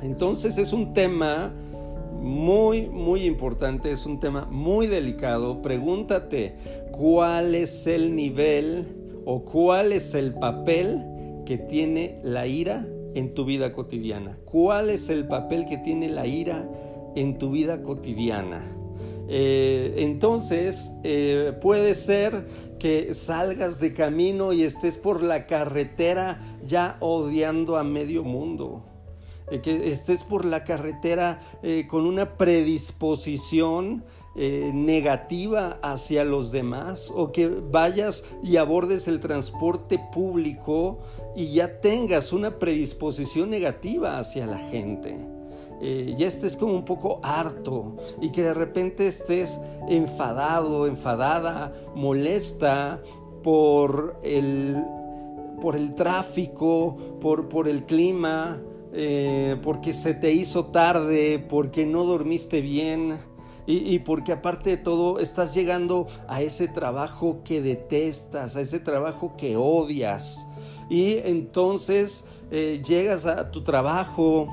Entonces 0.00 0.56
es 0.56 0.72
un 0.72 0.94
tema 0.94 1.52
muy, 2.22 2.86
muy 2.86 3.24
importante, 3.24 3.90
es 3.90 4.06
un 4.06 4.20
tema 4.20 4.46
muy 4.48 4.86
delicado. 4.86 5.62
Pregúntate 5.62 6.54
cuál 6.92 7.56
es 7.56 7.88
el 7.88 8.14
nivel 8.14 8.86
o 9.24 9.42
cuál 9.42 9.90
es 9.90 10.14
el 10.14 10.34
papel 10.34 11.17
que 11.48 11.56
tiene 11.56 12.20
la 12.22 12.46
ira 12.46 12.86
en 13.14 13.32
tu 13.32 13.46
vida 13.46 13.72
cotidiana? 13.72 14.36
¿Cuál 14.44 14.90
es 14.90 15.08
el 15.08 15.26
papel 15.26 15.64
que 15.64 15.78
tiene 15.78 16.10
la 16.10 16.26
ira 16.26 16.68
en 17.16 17.38
tu 17.38 17.50
vida 17.50 17.82
cotidiana? 17.82 18.70
Eh, 19.30 19.94
entonces 19.96 20.92
eh, 21.04 21.54
puede 21.62 21.94
ser 21.94 22.46
que 22.78 23.14
salgas 23.14 23.80
de 23.80 23.94
camino 23.94 24.52
y 24.52 24.62
estés 24.62 24.98
por 24.98 25.22
la 25.22 25.46
carretera 25.46 26.38
ya 26.66 26.98
odiando 27.00 27.78
a 27.78 27.82
medio 27.82 28.24
mundo. 28.24 28.84
Eh, 29.50 29.62
que 29.62 29.88
estés 29.88 30.24
por 30.24 30.44
la 30.44 30.64
carretera 30.64 31.40
con 31.88 32.04
una 32.04 32.36
predisposición 32.36 34.04
eh, 34.40 34.70
negativa 34.72 35.80
hacia 35.82 36.24
los 36.24 36.52
demás 36.52 37.12
o 37.12 37.32
que 37.32 37.48
vayas 37.48 38.22
y 38.40 38.56
abordes 38.56 39.08
el 39.08 39.18
transporte 39.18 39.98
público 40.12 41.00
y 41.34 41.50
ya 41.54 41.80
tengas 41.80 42.32
una 42.32 42.56
predisposición 42.60 43.50
negativa 43.50 44.16
hacia 44.16 44.46
la 44.46 44.58
gente. 44.58 45.16
Eh, 45.80 46.14
ya 46.16 46.28
estés 46.28 46.56
como 46.56 46.74
un 46.74 46.84
poco 46.84 47.18
harto 47.24 47.96
y 48.20 48.30
que 48.30 48.42
de 48.42 48.54
repente 48.54 49.08
estés 49.08 49.60
enfadado, 49.88 50.86
enfadada, 50.86 51.72
molesta 51.96 53.02
por 53.42 54.20
el, 54.22 54.84
por 55.60 55.74
el 55.74 55.96
tráfico, 55.96 56.96
por, 57.20 57.48
por 57.48 57.66
el 57.66 57.86
clima, 57.86 58.62
eh, 58.92 59.56
porque 59.64 59.92
se 59.92 60.14
te 60.14 60.30
hizo 60.30 60.66
tarde, 60.66 61.44
porque 61.48 61.86
no 61.86 62.04
dormiste 62.04 62.60
bien 62.60 63.18
y, 63.70 63.98
porque 63.98 64.32
aparte 64.32 64.70
de 64.70 64.76
todo 64.78 65.18
estás 65.18 65.52
llegando 65.52 66.06
a 66.26 66.40
ese 66.40 66.68
trabajo 66.68 67.42
que 67.44 67.60
detestas, 67.60 68.56
a 68.56 68.62
ese 68.62 68.80
trabajo 68.80 69.36
que 69.36 69.58
odias. 69.58 70.46
Y 70.88 71.18
entonces 71.18 72.24
eh, 72.50 72.80
llegas 72.82 73.26
a 73.26 73.50
tu 73.50 73.62
trabajo, 73.62 74.48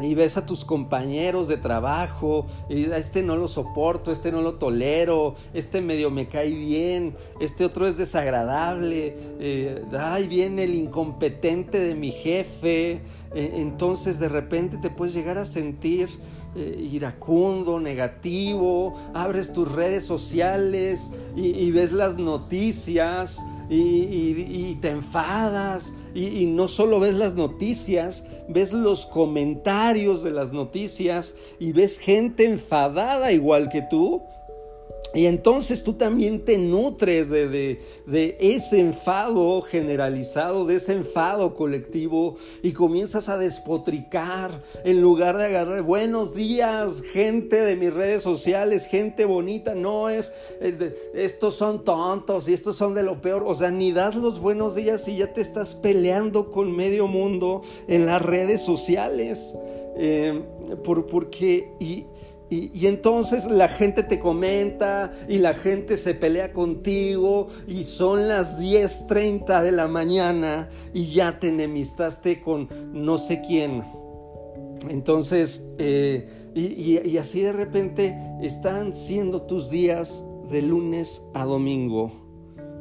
y 0.00 0.14
ves 0.14 0.36
a 0.36 0.44
tus 0.44 0.64
compañeros 0.64 1.46
de 1.46 1.56
trabajo 1.56 2.46
y 2.68 2.74
dices, 2.74 2.92
este 2.94 3.22
no 3.22 3.36
lo 3.36 3.46
soporto, 3.46 4.10
este 4.10 4.32
no 4.32 4.42
lo 4.42 4.54
tolero, 4.54 5.36
este 5.52 5.80
medio 5.80 6.10
me 6.10 6.28
cae 6.28 6.50
bien, 6.50 7.14
este 7.40 7.64
otro 7.64 7.86
es 7.86 7.96
desagradable, 7.96 9.16
eh, 9.38 9.82
ay, 9.96 10.26
viene 10.26 10.64
el 10.64 10.74
incompetente 10.74 11.78
de 11.78 11.94
mi 11.94 12.10
jefe, 12.10 13.02
eh, 13.34 13.50
entonces 13.54 14.18
de 14.18 14.28
repente 14.28 14.78
te 14.78 14.90
puedes 14.90 15.14
llegar 15.14 15.38
a 15.38 15.44
sentir 15.44 16.08
eh, 16.56 16.88
iracundo, 16.90 17.78
negativo, 17.78 18.94
abres 19.14 19.52
tus 19.52 19.70
redes 19.70 20.04
sociales 20.04 21.10
y 21.36 21.70
ves 21.72 21.92
las 21.92 22.16
noticias 22.16 23.42
y, 23.68 24.74
te 24.80 24.90
enfadas 24.90 25.92
y, 26.14 26.46
no 26.46 26.68
solo 26.68 27.00
ves 27.00 27.14
las 27.14 27.34
noticias, 27.34 28.24
ves 28.48 28.72
los 28.72 29.06
comentarios 29.06 30.22
de 30.22 30.30
las 30.30 30.52
noticias 30.52 31.34
y 31.58 31.72
ves 31.72 31.98
gente 31.98 32.44
enfadada 32.44 33.32
igual 33.32 33.68
que 33.68 33.82
tú 33.82 34.22
y 35.12 35.26
entonces 35.26 35.84
tú 35.84 35.94
también 35.94 36.44
te 36.44 36.58
nutres 36.58 37.30
de, 37.30 37.78
ese 38.40 38.80
enfado 38.80 39.62
generalizado, 39.62 40.66
de 40.66 40.76
ese 40.76 40.92
enfado 40.92 41.54
colectivo 41.54 42.36
y 42.62 42.72
comienzas 42.72 43.28
a 43.28 43.38
despotricar 43.38 44.62
en 44.84 45.00
lugar 45.00 45.36
de 45.36 45.44
agarrar 45.44 45.82
buenos 45.82 46.34
días, 46.34 47.02
gente 47.02 47.60
de 47.60 47.76
mis 47.76 47.94
redes 47.94 48.22
sociales, 48.22 48.86
gente 48.86 49.24
bonita, 49.24 49.76
no 49.76 50.08
es, 50.08 50.32
estos 51.14 51.54
son 51.54 51.84
tontos 51.84 52.48
y 52.48 52.52
estos 52.52 52.74
son 52.74 52.94
de 52.94 53.04
lo 53.04 53.20
peor, 53.20 53.44
o 53.46 53.54
sea, 53.54 53.70
ni 53.70 53.92
das 53.92 54.16
los 54.16 54.40
buenos 54.40 54.74
días 54.74 55.06
y 55.06 55.18
ya 55.18 55.32
te 55.32 55.40
estás 55.40 55.76
peleando 55.76 56.50
con 56.50 56.74
medio 56.74 57.06
mundo 57.06 57.62
en 57.86 58.06
las 58.06 58.20
redes 58.20 58.62
sociales. 58.62 59.54
Eh, 59.96 60.42
por, 60.82 61.06
porque, 61.06 61.68
y, 61.78 62.06
y, 62.72 62.86
entonces 62.86 63.46
la 63.46 63.68
gente 63.68 64.02
te 64.02 64.18
comenta 64.18 65.10
y 65.28 65.38
la 65.38 65.54
gente 65.54 65.96
se 65.96 66.14
pelea 66.14 66.52
contigo 66.52 67.48
y 67.66 67.84
son 67.84 68.28
las 68.28 68.60
10.30 68.60 69.62
de 69.62 69.72
la 69.72 69.88
mañana 69.88 70.68
y 70.92 71.06
ya 71.06 71.38
te 71.38 71.48
enemistaste 71.48 72.40
con 72.40 72.68
no 72.92 73.18
sé 73.18 73.40
quién. 73.40 73.82
Entonces, 74.88 75.64
eh, 75.78 76.28
y 76.54 77.16
así 77.16 77.40
de 77.40 77.52
repente 77.52 78.16
están 78.42 78.92
siendo 78.92 79.42
tus 79.42 79.70
días 79.70 80.24
de 80.50 80.62
lunes 80.62 81.22
a 81.32 81.44
domingo. 81.44 82.23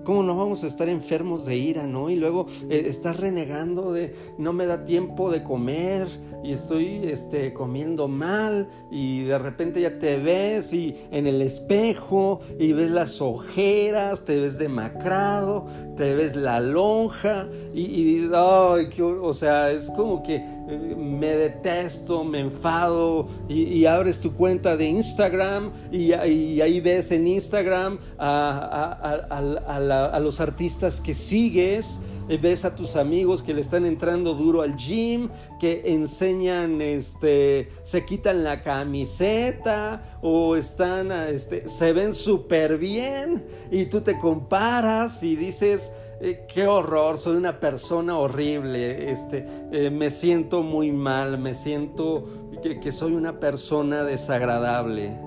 ¿Cómo 0.03 0.23
no 0.23 0.35
vamos 0.35 0.63
a 0.63 0.67
estar 0.67 0.89
enfermos 0.89 1.45
de 1.45 1.55
ira, 1.55 1.87
no? 1.87 2.09
Y 2.09 2.15
luego 2.15 2.47
eh, 2.69 2.83
estás 2.87 3.19
renegando 3.19 3.93
de 3.93 4.13
no 4.37 4.53
me 4.53 4.65
da 4.65 4.83
tiempo 4.83 5.31
de 5.31 5.43
comer 5.43 6.07
y 6.43 6.51
estoy 6.51 7.01
este, 7.05 7.53
comiendo 7.53 8.07
mal 8.07 8.67
y 8.91 9.23
de 9.23 9.39
repente 9.39 9.81
ya 9.81 9.97
te 9.99 10.17
ves 10.17 10.73
y 10.73 10.95
en 11.11 11.27
el 11.27 11.41
espejo 11.41 12.41
y 12.59 12.73
ves 12.73 12.91
las 12.91 13.21
ojeras, 13.21 14.25
te 14.25 14.39
ves 14.39 14.57
demacrado, 14.57 15.65
te 15.95 16.13
ves 16.13 16.35
la 16.35 16.59
lonja 16.59 17.47
y, 17.73 18.03
dices, 18.03 18.31
ay, 18.33 18.89
qué, 18.89 19.03
o 19.03 19.33
sea, 19.33 19.71
es 19.71 19.89
como 19.91 20.21
que 20.21 20.35
eh, 20.35 20.95
me 20.97 21.35
detesto, 21.35 22.23
me 22.23 22.39
enfado 22.39 23.27
y, 23.47 23.85
abres 23.85 24.19
tu 24.19 24.33
cuenta 24.33 24.77
de 24.77 24.87
Instagram 24.87 25.71
y, 25.91 26.11
ahí 26.13 26.79
ves 26.81 27.11
en 27.11 27.27
Instagram 27.27 27.99
a, 28.17 29.79
los 30.19 30.39
artistas 30.39 31.01
que 31.01 31.13
sigues, 31.13 31.99
eh, 32.29 32.37
ves 32.41 32.63
a 32.63 32.75
tus 32.75 32.95
amigos 32.95 33.43
que 33.43 33.53
le 33.53 33.61
están 33.61 33.85
entrando 33.85 34.33
duro 34.33 34.61
al 34.61 34.75
gym, 34.75 35.29
que 35.59 35.81
enseñan, 35.85 36.81
este, 36.81 37.69
se 37.83 38.05
quitan 38.05 38.43
la 38.43 38.61
camiseta 38.61 40.01
o 40.21 40.55
están, 40.55 41.11
este, 41.11 41.67
se 41.67 41.91
ven 41.91 42.13
súper 42.13 42.77
bien 42.77 43.45
y 43.71 43.85
tú 43.85 44.01
te 44.01 44.17
comparas 44.17 45.21
y 45.23 45.35
dices, 45.35 45.91
eh, 46.21 46.45
qué 46.47 46.67
horror, 46.67 47.17
soy 47.17 47.35
una 47.35 47.59
persona 47.59 48.17
horrible, 48.17 49.11
este, 49.11 49.45
eh, 49.73 49.89
me 49.89 50.09
siento 50.09 50.63
muy 50.63 50.93
mal, 50.93 51.37
me 51.37 51.53
siento 51.53 52.23
que, 52.61 52.91
soy 52.93 53.11
una 53.13 53.41
persona 53.41 54.03
desagradable. 54.03 55.19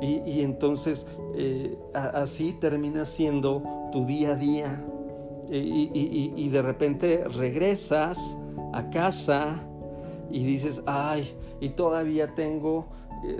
Y, 0.00 0.42
entonces 0.42 1.06
eh, 1.36 1.78
así 1.92 2.52
termina 2.52 3.04
siendo 3.04 3.62
tu 3.92 4.06
día 4.06 4.32
a 4.32 4.36
día. 4.36 4.84
Y, 5.50 6.48
de 6.48 6.62
repente 6.62 7.24
regresas 7.28 8.36
a 8.72 8.88
casa 8.88 9.62
y 10.30 10.42
dices, 10.42 10.82
ay, 10.86 11.36
y 11.60 11.70
todavía 11.70 12.34
tengo 12.34 12.88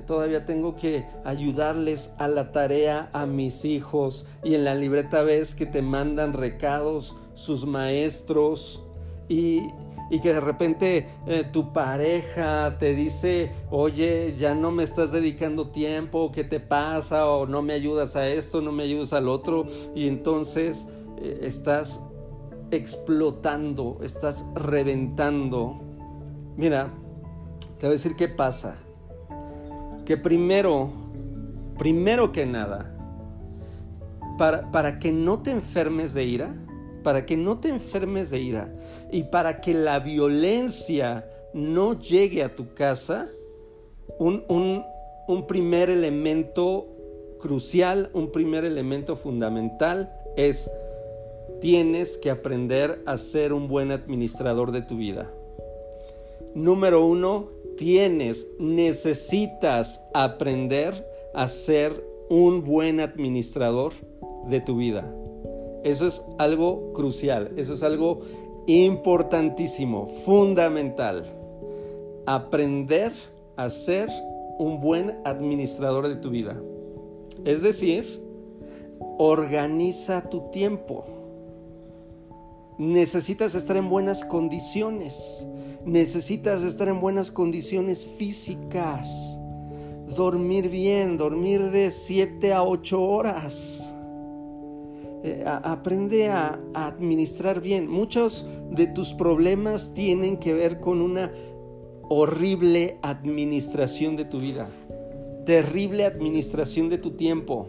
todavía 0.06 0.46
tengo 0.46 0.76
que 0.76 1.06
ayudarles 1.24 2.14
a 2.16 2.26
la 2.26 2.52
tarea 2.52 3.10
a 3.12 3.26
mis 3.26 3.66
hijos 3.66 4.24
y 4.42 4.54
en 4.54 4.64
la 4.64 4.74
libreta 4.74 5.22
ves 5.22 5.54
que 5.54 5.66
te 5.66 5.82
mandan 5.82 6.32
recados 6.32 7.16
sus 7.34 7.66
maestros 7.66 8.82
y, 9.28 9.62
que 10.20 10.32
de 10.32 10.40
repente 10.40 11.06
eh, 11.26 11.44
tu 11.50 11.73
pareja 11.73 12.76
te 12.78 12.94
dice, 12.94 13.52
oye, 13.70 14.34
ya 14.37 14.54
no 14.54 14.70
me 14.70 14.82
estás 14.82 15.12
dedicando 15.12 15.68
tiempo, 15.68 16.30
¿qué 16.32 16.44
te 16.44 16.61
pasa? 16.61 17.26
O 17.28 17.46
no 17.46 17.62
me 17.62 17.73
ayudas 17.73 18.16
a 18.16 18.28
esto, 18.28 18.61
no 18.61 18.73
me 18.73 18.84
ayudas 18.84 19.12
al 19.12 19.28
otro. 19.28 19.66
Y 19.94 20.08
entonces 20.08 20.87
eh, 21.18 21.40
estás 21.42 22.02
explotando, 22.70 23.99
estás 24.02 24.46
reventando. 24.54 25.80
Mira, 26.56 26.92
te 27.78 27.87
voy 27.87 27.88
a 27.88 27.99
decir 27.99 28.14
qué 28.16 28.28
pasa 28.28 28.76
que 30.04 30.16
primero, 30.16 30.92
primero 31.78 32.30
que 32.30 32.46
nada, 32.46 32.94
para, 34.38 34.70
para 34.70 34.99
que 34.99 35.12
no 35.12 35.40
te 35.40 35.50
enfermes 35.50 36.12
de 36.14 36.25
ira, 36.25 36.54
para 37.04 37.25
que 37.25 37.37
no 37.37 37.61
te 37.61 37.68
enfermes 37.68 38.30
de 38.30 38.40
ira 38.40 38.75
y 39.12 39.25
para 39.25 39.61
que 39.61 39.75
la 39.75 40.00
violencia 40.00 41.30
no 41.52 41.96
llegue 41.96 42.42
a 42.42 42.56
tu 42.56 42.75
casa, 42.75 43.28
un, 44.18 44.42
un, 44.49 45.46
primer 45.46 45.90
elemento 45.90 46.88
crucial, 47.38 48.11
un 48.12 48.32
primer 48.32 48.64
elemento 48.64 49.14
fundamental 49.14 50.12
es 50.37 50.68
tienes 51.61 52.18
que 52.18 52.30
aprender 52.30 53.02
a 53.06 53.16
ser 53.16 53.52
un 53.52 53.68
buen 53.68 53.92
administrador 53.92 54.73
de 54.73 54.82
tu 54.82 54.96
vida. 54.96 55.30
Número 56.54 57.04
uno, 57.04 57.50
tienes, 57.76 58.49
necesitas 58.58 60.06
aprender 60.14 61.06
a 61.34 61.49
ser 61.49 62.04
un 62.28 62.64
buen 62.64 63.00
administrador 63.00 63.92
de 64.49 64.61
tu 64.61 64.76
vida. 64.76 65.12
Eso 65.84 66.06
es 66.06 66.24
algo 66.38 66.92
crucial, 66.92 67.52
eso 67.56 67.74
es 67.74 67.82
algo 67.82 68.20
importantísimo, 68.66 70.06
fundamental. 70.06 71.24
Aprender 72.26 73.12
a 73.56 73.70
ser 73.70 74.08
un 74.58 74.80
buen 74.80 75.18
administrador 75.24 76.08
de 76.08 76.16
tu 76.16 76.30
vida. 76.30 76.60
Es 77.44 77.62
decir, 77.62 78.20
organiza 79.18 80.23
tu 80.28 80.50
tiempo. 80.50 81.04
Necesitas 82.78 83.54
estar 83.54 83.76
en 83.76 83.88
buenas 83.88 84.25
condiciones 84.25 85.47
necesitas 85.84 86.64
estar 86.64 86.88
en 86.88 87.00
buenas 87.00 87.30
condiciones 87.30 88.06
físicas, 88.06 89.38
dormir 90.16 90.68
bien, 90.68 91.18
dormir 91.18 91.70
de 91.70 91.90
7 91.90 92.52
a 92.52 92.62
8 92.62 93.02
horas. 93.02 93.94
Eh, 95.26 95.43
aprende 95.47 96.28
a, 96.28 96.60
administrar 96.75 97.63
bien. 97.63 97.89
Muchos 97.89 98.47
de 98.71 98.87
tus 98.87 99.15
problemas 99.15 99.95
tienen 99.95 100.37
que 100.37 100.52
ver 100.52 100.80
con 100.80 101.00
una 101.00 101.32
horrible 102.10 102.99
administración 103.00 104.17
de 104.17 104.26
tu 104.26 104.39
vida, 104.39 104.69
terrible 105.47 106.04
administración 106.04 106.91
de 106.91 106.99
tu 106.99 107.13
tiempo. 107.13 107.67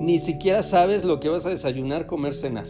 Ni 0.00 0.18
siquiera 0.18 0.62
sabes 0.62 1.04
lo 1.04 1.20
que 1.20 1.28
vas 1.28 1.44
a 1.44 1.50
desayunar, 1.50 2.06
comer, 2.06 2.32
cenar 2.32 2.66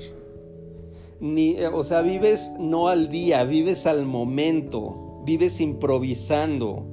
ni, 1.20 1.50
eh, 1.50 1.68
o 1.68 1.85
sea, 1.85 2.00
vives 2.00 2.50
no 2.59 2.88
al 2.88 3.11
día, 3.11 3.44
vives 3.44 3.87
al 3.87 4.06
momento, 4.06 5.22
vives 5.24 5.61
improvisando. 5.61 6.87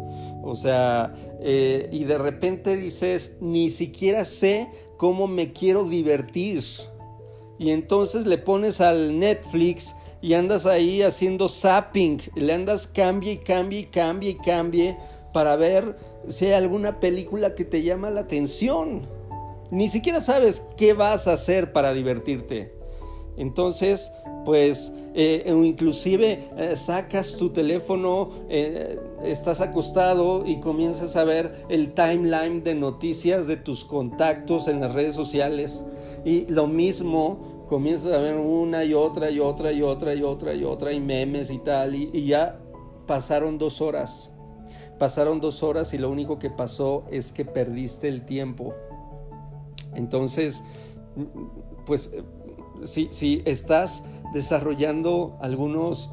O 0.44 0.56
sea, 0.56 1.14
eh, 1.42 1.90
y 1.92 2.04
de 2.04 2.18
repente 2.18 2.76
dices, 2.78 3.38
ni 3.42 3.70
siquiera 3.70 4.26
sé 4.26 4.68
cómo 4.98 5.28
me 5.28 5.54
quiero 5.54 5.84
divertir. 5.86 6.64
Y 7.60 7.72
entonces 7.72 8.26
le 8.26 8.38
pones 8.38 8.82
al 8.82 9.18
Netflix 9.18 9.96
y 10.22 10.34
andas 10.34 10.66
ahí 10.66 11.02
haciendo 11.02 11.48
zapping, 11.48 12.22
le 12.36 12.54
andas 12.54 12.88
cambie 12.88 13.34
y 13.34 13.38
cambie 13.38 13.80
y 13.80 13.86
cambie 13.86 14.30
y 14.32 14.36
cambie 14.36 14.98
para 15.34 15.56
ver 15.56 15.98
si 16.28 16.46
hay 16.46 16.54
alguna 16.54 17.00
película 17.00 17.56
que 17.56 17.66
te 17.66 17.84
llama 17.84 18.10
la 18.10 18.22
atención. 18.22 19.08
Ni 19.70 19.90
siquiera 19.90 20.22
sabes 20.22 20.66
qué 20.78 20.94
vas 20.94 21.28
a 21.28 21.34
hacer 21.34 21.74
para 21.74 21.94
divertirte. 21.94 22.74
Entonces, 23.38 24.12
pues, 24.48 24.94
eh, 25.14 25.44
inclusive 25.62 26.48
eh, 26.56 26.78
sacas 26.78 27.36
tu 27.36 27.50
teléfono, 27.50 28.30
eh, 28.48 28.98
estás 29.22 29.60
acostado 29.60 30.46
y 30.46 30.62
comienzas 30.62 31.18
a 31.18 31.26
ver 31.26 31.66
el 31.68 31.94
timeline 31.94 32.64
de 32.64 32.74
noticias 32.74 33.46
de 33.46 33.58
tus 33.58 33.84
contactos 33.84 34.70
en 34.70 34.80
las 34.80 34.94
redes 34.94 35.16
sociales. 35.16 35.84
Y 36.24 36.46
lo 36.46 36.66
mismo, 36.66 37.66
comienzas 37.68 38.14
a 38.14 38.20
ver 38.20 38.38
una 38.38 38.86
y 38.86 38.94
otra 38.94 39.30
y 39.32 39.42
otra 39.42 39.74
y 39.74 39.82
otra 39.82 40.16
y 40.16 40.24
otra 40.24 40.54
y 40.54 40.64
otra 40.64 40.94
y 40.94 41.02
memes 41.02 41.52
y 41.52 41.58
tal. 41.58 41.94
y 41.94 42.26
ya 42.26 42.58
pasaron 43.06 43.58
dos 43.58 43.82
horas. 43.82 44.32
Pasaron 44.98 45.42
dos 45.42 45.62
horas 45.62 45.94
y 45.94 45.98
lo 45.98 46.10
único 46.10 46.40
que 46.40 46.50
pasó 46.50 47.04
es 47.12 47.34
que 47.34 47.44
perdiste 47.44 48.08
el 48.08 48.26
tiempo. 48.26 48.74
Entonces, 49.94 50.64
pues 51.86 52.12
si, 52.84 53.42
estás 53.46 54.04
desarrollando 54.34 55.38
algunos, 55.42 56.12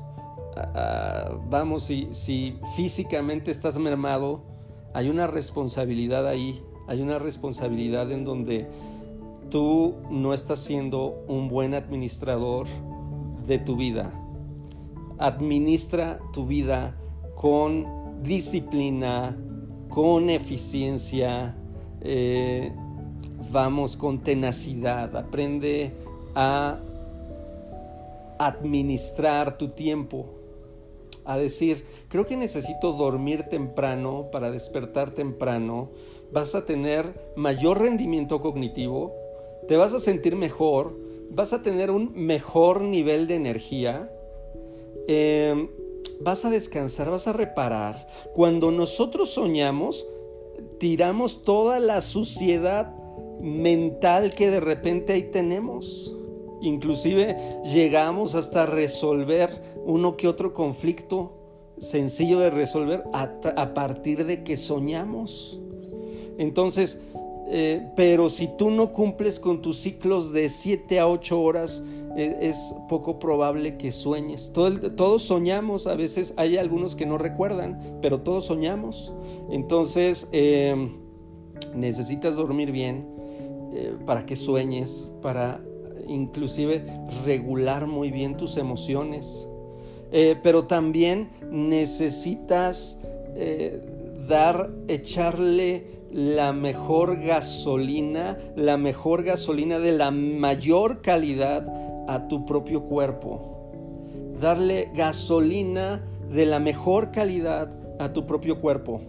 ah, 0.56 0.72
ah, 0.74 1.38
vamos, 1.48 1.84
si, 1.84 2.08
si 2.12 2.58
físicamente 2.76 3.50
estás 3.50 3.78
mermado, 3.78 4.42
hay 4.92 5.08
una 5.08 5.26
responsabilidad 5.26 6.26
ahí, 6.26 6.62
hay 6.86 7.00
una 7.00 7.18
responsabilidad 7.18 8.10
en 8.12 8.24
donde 8.24 8.68
tú 9.50 9.96
no 10.10 10.34
estás 10.34 10.60
siendo 10.60 11.24
un 11.28 11.48
buen 11.48 11.74
administrador 11.74 12.66
de 13.46 13.58
tu 13.58 13.76
vida. 13.76 14.12
Administra 15.18 16.20
tu 16.32 16.46
vida 16.46 16.96
con 17.34 18.22
disciplina, 18.22 19.36
con 19.88 20.30
eficiencia, 20.30 21.56
eh, 22.00 22.72
vamos, 23.52 23.96
con 23.96 24.20
tenacidad. 24.20 25.16
Aprende 25.16 25.94
a 26.34 26.78
administrar 28.38 29.58
tu 29.58 29.68
tiempo, 29.68 30.26
a 31.24 31.38
decir, 31.38 31.84
creo 32.08 32.26
que 32.26 32.36
necesito 32.36 32.92
dormir 32.92 33.44
temprano 33.44 34.28
para 34.30 34.50
despertar 34.50 35.12
temprano, 35.12 35.90
vas 36.32 36.54
a 36.54 36.64
tener 36.64 37.32
mayor 37.36 37.80
rendimiento 37.80 38.40
cognitivo, 38.40 39.14
te 39.68 39.76
vas 39.76 39.92
a 39.94 40.00
sentir 40.00 40.36
mejor, 40.36 40.98
vas 41.30 41.52
a 41.52 41.62
tener 41.62 41.90
un 41.90 42.12
mejor 42.14 42.82
nivel 42.82 43.26
de 43.26 43.36
energía, 43.36 44.10
em, 45.08 45.68
vas 46.20 46.44
a 46.44 46.50
descansar, 46.50 47.10
vas 47.10 47.26
a 47.26 47.32
reparar. 47.32 48.06
Cuando 48.34 48.70
nosotros 48.70 49.30
soñamos, 49.30 50.06
tiramos 50.78 51.42
toda 51.42 51.78
la 51.78 52.02
suciedad 52.02 52.94
mental 53.40 54.34
que 54.34 54.50
de 54.50 54.60
repente 54.60 55.12
ahí 55.14 55.22
tenemos. 55.22 56.14
Inclusive 56.64 57.36
llegamos 57.62 58.34
hasta 58.34 58.64
resolver 58.64 59.62
uno 59.84 60.16
que 60.16 60.28
otro 60.28 60.54
conflicto 60.54 61.32
sencillo 61.78 62.38
de 62.38 62.50
resolver 62.50 63.04
a, 63.12 63.74
partir 63.74 64.24
de 64.24 64.42
que 64.42 64.56
soñamos. 64.56 65.60
Entonces, 66.38 66.98
eh, 67.48 67.90
pero 67.96 68.30
si 68.30 68.48
tú 68.56 68.70
no 68.70 68.92
cumples 68.92 69.38
con 69.38 69.60
tus 69.60 69.76
ciclos 69.78 70.32
de 70.32 70.48
7 70.48 71.00
a 71.00 71.06
8 71.06 71.40
horas, 71.40 71.82
e, 72.16 72.48
es, 72.48 72.74
poco 72.88 73.18
probable 73.18 73.76
que 73.76 73.92
sueñes. 73.92 74.52
todos 74.52 75.22
soñamos, 75.22 75.86
a 75.86 75.96
veces 75.96 76.32
hay 76.36 76.56
algunos 76.56 76.96
que 76.96 77.06
no 77.06 77.18
recuerdan, 77.18 77.98
pero 78.00 78.20
todos 78.22 78.46
soñamos. 78.46 79.12
Entonces, 79.50 80.28
em, 80.32 80.92
necesitas 81.74 82.36
dormir 82.36 82.72
bien 82.72 83.06
eh, 83.74 83.96
para 84.06 84.24
que 84.24 84.36
sueñes, 84.36 85.10
para 85.20 85.60
inclusive 86.08 86.84
regular 87.24 87.86
muy 87.86 88.10
bien 88.10 88.36
tus 88.36 88.56
emociones. 88.56 89.48
Eh, 90.12 90.36
pero 90.42 90.64
también 90.64 91.30
necesitas 91.50 92.98
eh, 93.34 93.80
dar, 94.28 94.70
echarle 94.86 95.94
la 96.12 96.52
mejor 96.52 97.20
gasolina, 97.20 98.38
la 98.54 98.76
mejor 98.76 99.24
gasolina 99.24 99.80
de 99.80 99.92
la 99.92 100.12
mayor 100.12 101.02
calidad 101.02 101.66
a 102.08 102.28
tu 102.28 102.46
propio 102.46 102.84
cuerpo. 102.84 103.72
Darle 104.40 104.90
gasolina 104.94 106.04
de 106.30 106.46
la 106.46 106.60
mejor 106.60 107.10
calidad 107.10 107.76
a 107.98 108.12
tu 108.12 108.26
propio 108.26 108.60
cuerpo. 108.60 109.00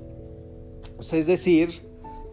es 0.99 1.27
decir, 1.27 1.69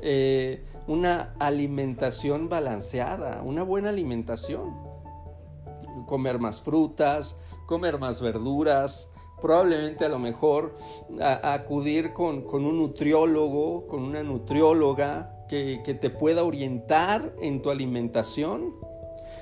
eh, 0.00 0.62
una 0.86 1.34
alimentación 1.38 2.48
balanceada, 2.48 3.42
una 3.42 3.62
buena 3.62 3.90
alimentación. 3.90 4.74
Comer 6.06 6.38
más 6.38 6.62
frutas, 6.62 7.38
comer 7.66 7.98
más 7.98 8.20
verduras, 8.20 9.10
probablemente 9.40 10.04
a 10.04 10.08
lo 10.08 10.18
mejor 10.18 10.76
acudir 11.20 12.12
con, 12.12 12.44
un 12.52 12.78
nutriólogo, 12.78 13.86
con 13.86 14.02
una 14.02 14.22
nutrióloga 14.22 15.46
que, 15.48 15.82
que 15.84 15.94
te 15.94 16.10
pueda 16.10 16.44
orientar 16.44 17.34
en 17.40 17.60
tu 17.60 17.70
alimentación. 17.70 18.74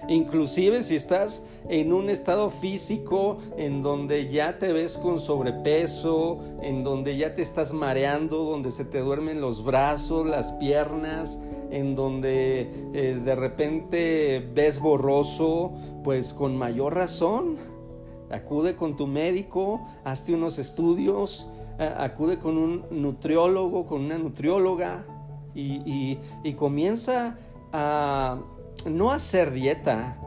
Inclusive 0.08 0.82
si 0.82 0.96
estás 0.96 1.42
en 1.68 1.92
un 1.92 2.10
estado 2.10 2.50
físico 2.50 3.38
en 3.56 3.82
donde 3.82 4.28
ya 4.28 4.58
te 4.58 4.72
ves 4.72 4.98
con 4.98 5.20
sobrepeso, 5.20 6.40
en 6.62 6.84
donde 6.84 7.16
ya 7.16 7.34
te 7.34 7.42
estás 7.42 7.72
mareando, 7.72 8.44
donde 8.44 8.70
se 8.70 8.84
te 8.84 9.00
duermen 9.00 9.40
los 9.40 9.64
brazos, 9.64 10.26
las 10.26 10.52
piernas, 10.54 11.38
en 11.70 11.94
donde 11.94 12.70
eh, 12.92 13.20
de 13.24 13.36
repente 13.36 14.50
ves 14.54 14.80
borroso, 14.80 15.72
pues 16.02 16.34
con 16.34 16.56
mayor 16.56 16.94
razón. 16.94 17.56
Acude 18.30 18.76
con 18.76 18.96
tu 18.96 19.06
médico, 19.06 19.84
hazte 20.04 20.34
unos 20.34 20.58
estudios, 20.58 21.48
acude 21.96 22.38
con 22.38 22.58
un 22.58 22.84
nutriólogo, 22.90 23.86
con 23.86 24.02
una 24.02 24.18
nutrióloga 24.18 25.04
y, 25.54 26.18
comienza 26.56 27.38
a 27.72 28.38
no 28.86 29.12
hacer 29.12 29.52
dieta, 29.52 30.18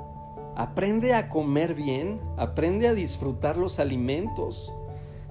aprende 0.55 1.13
a 1.13 1.29
comer 1.29 1.73
bien, 1.73 2.21
aprende 2.37 2.87
a 2.87 2.93
disfrutar 2.93 3.57
los 3.57 3.79
alimentos 3.79 4.73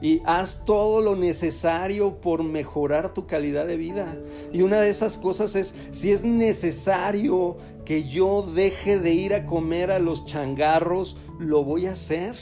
y 0.01 0.21
haz 0.25 0.65
todo 0.65 1.01
lo 1.01 1.15
necesario 1.15 2.21
por 2.21 2.43
mejorar 2.43 3.15
tu 3.15 3.27
calidad 3.27 3.67
de 3.67 3.77
vida. 3.77 4.17
Y 4.53 4.63
una 4.63 4.81
de 4.81 4.91
esas 4.91 5.17
cosas 5.17 5.55
es, 5.55 5.75
si 5.93 6.11
es 6.11 6.25
necesario 6.25 7.57
que 7.85 8.09
yo 8.09 8.43
deje 8.43 8.99
de 8.99 9.13
ir 9.13 9.35
a 9.35 9.47
comer 9.47 9.93
a 9.93 10.01
los 10.01 10.25
changarros, 10.25 11.17
lo 11.39 11.63
voy 11.63 11.87
a 11.87 11.93
hacer 11.93 12.37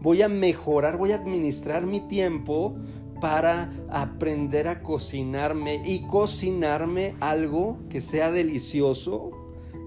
voy 0.00 0.22
a 0.22 0.28
mejorar, 0.28 0.98
voy 0.98 1.12
a 1.12 1.16
administrar 1.16 1.86
mi 1.86 2.00
tiempo 2.00 2.76
para 3.20 3.72
aprender 3.90 4.68
a 4.68 4.82
cocinarme 4.82 5.82
y 5.84 6.06
cocinarme 6.06 7.16
algo 7.20 7.78
que 7.88 8.00
sea 8.00 8.30
delicioso 8.30 9.30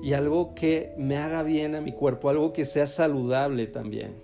y 0.03 0.13
algo 0.13 0.53
que 0.55 0.93
me 0.97 1.17
haga 1.17 1.43
bien 1.43 1.75
a 1.75 1.81
mi 1.81 1.91
cuerpo, 1.91 2.29
algo 2.29 2.53
que 2.53 2.65
sea 2.65 2.87
saludable 2.87 3.67
también. 3.67 4.15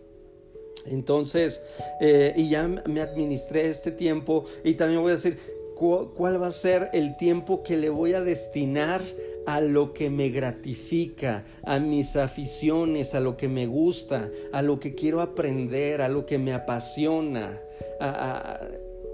Entonces, 0.85 1.63
eh, 1.99 2.33
y 2.37 2.49
ya 2.49 2.67
me 2.67 3.01
administré 3.01 3.69
este 3.69 3.91
tiempo 3.91 4.45
y 4.63 4.75
también 4.75 5.01
voy 5.01 5.11
a 5.11 5.15
decir 5.15 5.37
cuál 5.75 6.41
va 6.41 6.47
a 6.47 6.51
ser 6.51 6.89
el 6.93 7.17
tiempo 7.17 7.61
que 7.63 7.75
le 7.75 7.89
voy 7.89 8.13
a 8.13 8.21
destinar 8.21 9.01
a 9.45 9.61
lo 9.61 9.93
que 9.93 10.09
me 10.09 10.29
gratifica, 10.29 11.43
a 11.63 11.79
mis 11.79 12.15
aficiones, 12.15 13.13
a 13.13 13.19
lo 13.19 13.37
que 13.37 13.47
me 13.47 13.67
gusta, 13.67 14.29
a 14.51 14.61
lo 14.61 14.79
que 14.79 14.95
quiero 14.95 15.21
aprender, 15.21 16.01
a 16.01 16.09
lo 16.09 16.25
que 16.25 16.37
me 16.37 16.53
apasiona, 16.53 17.59
a, 17.99 18.59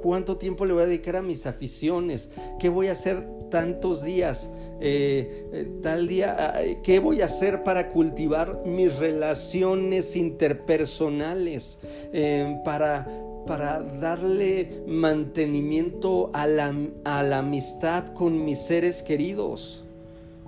cuánto 0.02 0.38
tiempo 0.38 0.66
le 0.66 0.74
voy 0.74 0.84
a 0.84 0.86
dedicar 0.86 1.16
a 1.16 1.22
mis 1.22 1.46
aficiones, 1.46 2.30
qué 2.60 2.70
voy 2.70 2.88
a 2.88 2.94
hacer 2.94 3.26
tantos 3.50 4.04
días, 4.04 4.50
eh, 4.80 5.48
eh, 5.54 5.68
tal 5.82 6.08
día, 6.08 6.56
qué 6.84 7.00
voy 7.00 7.22
a 7.22 7.26
hacer 7.26 7.64
para 7.64 7.90
cultivar 7.90 8.64
mis 8.66 8.98
relaciones 8.98 10.16
interpersonales, 10.16 11.80
eh, 12.14 12.60
para 12.66 13.08
para 13.46 13.82
darle 13.82 14.84
mantenimiento 14.86 16.30
a 16.32 16.46
la, 16.46 16.76
a 17.04 17.24
la 17.24 17.40
amistad 17.40 18.14
con 18.14 18.46
mis 18.46 18.60
seres 18.60 19.02
queridos. 19.02 19.84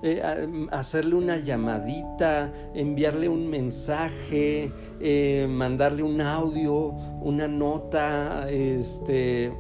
Eh, 0.05 0.21
hacerle 0.71 1.15
una 1.15 1.37
llamadita, 1.37 2.51
enviarle 2.73 3.29
un 3.29 3.47
mensaje, 3.47 4.69
eh, 4.99 5.47
mandarle 5.49 6.03
un 6.03 6.19
audio, 6.19 6.87
una 7.21 7.47
nota, 7.47 8.49
este, 8.49 9.53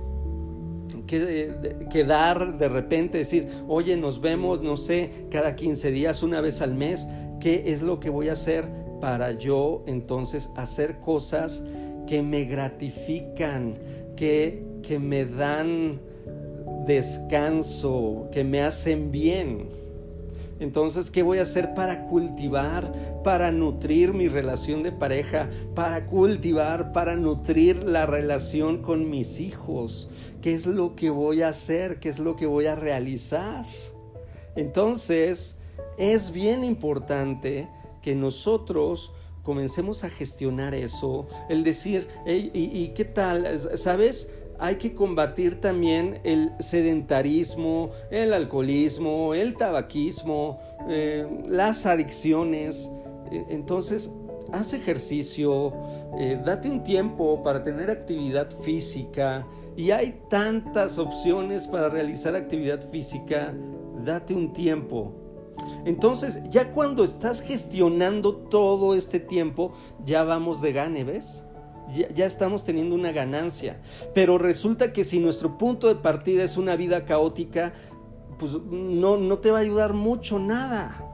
que, 1.07 1.85
quedar 1.89 2.57
de 2.57 2.67
repente, 2.67 3.19
decir, 3.19 3.47
oye, 3.69 3.95
nos 3.95 4.19
vemos, 4.19 4.61
no 4.61 4.75
sé, 4.75 5.27
cada 5.31 5.55
15 5.55 5.91
días, 5.91 6.23
una 6.23 6.41
vez 6.41 6.61
al 6.61 6.75
mes, 6.75 7.07
¿qué 7.39 7.63
es 7.67 7.81
lo 7.81 8.01
que 8.01 8.09
voy 8.09 8.27
a 8.27 8.33
hacer 8.33 8.67
para 8.99 9.31
yo 9.31 9.85
entonces 9.87 10.49
hacer 10.57 10.99
cosas 10.99 11.63
que 12.05 12.21
me 12.21 12.43
gratifican, 12.43 13.75
que, 14.17 14.65
que 14.83 14.99
me 14.99 15.23
dan 15.23 16.01
descanso, 16.85 18.27
que 18.29 18.43
me 18.43 18.61
hacen 18.61 19.09
bien? 19.09 19.82
Entonces, 20.63 21.11
¿qué 21.11 21.23
voy 21.23 21.39
a 21.39 21.43
hacer 21.43 21.73
para 21.73 22.05
cultivar, 22.05 23.21
para 23.21 23.51
nutrir 23.51 24.13
mi 24.13 24.29
relación 24.29 24.81
de 24.81 24.93
pareja, 24.93 25.49
para 25.75 26.05
cultivar, 26.05 26.93
para 26.93 27.17
nutrir 27.17 27.83
la 27.83 28.05
relación 28.05 28.81
con 28.81 29.09
mis 29.09 29.41
hijos? 29.41 30.09
¿Qué 30.41 30.53
es 30.53 30.65
lo 30.65 30.95
que 30.95 31.09
voy 31.09 31.41
a 31.41 31.49
hacer? 31.49 31.99
¿Qué 31.99 32.07
es 32.07 32.17
lo 32.17 32.37
que 32.37 32.45
voy 32.45 32.67
a 32.67 32.75
realizar? 32.75 33.65
Entonces, 34.55 35.57
es 35.97 36.31
bien 36.31 36.63
importante 36.63 37.67
que 38.01 38.15
nosotros 38.15 39.11
comencemos 39.43 40.05
a 40.05 40.09
gestionar 40.09 40.73
eso, 40.73 41.27
el 41.49 41.65
decir, 41.65 42.07
¿y, 42.25 42.87
qué 42.89 43.03
tal? 43.03 43.59
¿Sabes? 43.75 44.29
Hay 44.63 44.77
que 44.77 44.93
combatir 44.93 45.59
también 45.59 46.21
el 46.23 46.53
sedentarismo, 46.57 47.89
el 48.09 48.31
alcoholismo, 48.31 49.33
el 49.33 49.57
tabaquismo, 49.57 50.57
eh, 50.87 51.27
las 51.47 51.85
adicciones. 51.85 52.89
E, 53.29 53.43
entonces, 53.49 54.09
haz 54.53 54.73
ejercicio, 54.73 55.73
eh, 56.17 56.41
date 56.45 56.69
un 56.69 56.81
tiempo 56.81 57.43
para 57.43 57.61
tener 57.61 57.91
actividad 57.91 58.49
física 58.51 59.45
y 59.75 59.91
hay 59.91 60.21
tantas 60.29 60.97
opciones 60.97 61.67
para 61.67 61.89
realizar 61.89 62.33
actividad 62.33 62.89
física, 62.89 63.53
date 64.05 64.33
un 64.33 64.53
tiempo. 64.53 65.11
Entonces, 65.83 66.41
ya 66.49 66.71
cuando 66.71 67.03
estás 67.03 67.41
gestionando 67.41 68.33
todo 68.33 68.95
este 68.95 69.19
tiempo, 69.19 69.73
ya 70.05 70.23
vamos 70.23 70.61
de 70.61 70.71
gane, 70.71 71.03
¿ves? 71.03 71.43
Ya, 71.89 72.25
estamos 72.25 72.63
teniendo 72.63 72.95
una 72.95 73.11
ganancia. 73.11 73.81
Pero 74.13 74.37
resulta 74.37 74.93
que 74.93 75.03
si 75.03 75.19
nuestro 75.19 75.57
punto 75.57 75.87
de 75.87 75.95
partida 75.95 76.43
es 76.43 76.57
una 76.57 76.75
vida 76.75 77.05
caótica, 77.05 77.73
pues 78.39 78.53
no, 78.53 79.17
no 79.17 79.37
te 79.39 79.51
va 79.51 79.59
a 79.59 79.61
ayudar 79.61 79.93
mucho 79.93 80.39
nada. 80.39 81.09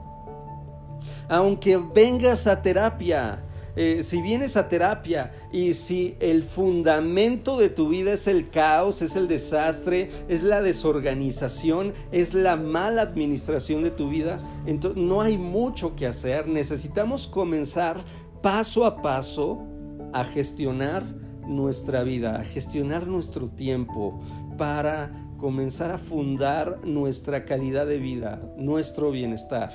Aunque 1.28 1.78
vengas 1.78 2.48
a 2.48 2.62
terapia, 2.62 3.44
eh, 3.76 4.04
si 4.04 4.22
vienes 4.22 4.58
a 4.58 4.68
terapia 4.68 5.32
y 5.52 5.74
si 5.74 6.18
el 6.20 6.44
fundamento 6.44 7.58
de 7.58 7.70
tu 7.70 7.88
vida 7.88 8.14
es 8.14 8.28
el 8.28 8.50
caos, 8.50 9.02
es 9.02 9.16
el 9.16 9.28
desastre, 9.28 10.10
es 10.28 10.44
la 10.44 10.62
desorganización, 10.62 11.94
es 12.12 12.34
la 12.34 12.56
mala 12.56 13.04
administración 13.04 13.84
de 13.84 13.92
tu 13.92 14.10
vida, 14.10 14.42
entonces 14.66 15.02
no 15.02 15.22
hay 15.22 15.38
mucho 15.38 15.96
que 15.96 16.08
hacer. 16.08 16.48
Necesitamos 16.48 17.28
comenzar 17.28 18.04
paso 18.42 18.86
a 18.86 19.02
paso 19.02 19.69
a 20.14 20.24
gestionar 20.24 21.04
nuestra 21.48 22.04
vida, 22.04 22.40
a 22.40 22.44
gestionar 22.44 23.08
nuestro 23.08 23.50
tiempo 23.50 24.20
para 24.58 25.30
comenzar 25.38 25.92
a 25.92 25.98
fundar 25.98 26.86
nuestra 26.86 27.46
calidad 27.46 27.88
de 27.88 27.98
vida, 27.98 28.42
nuestro 28.58 29.12
bienestar. 29.12 29.72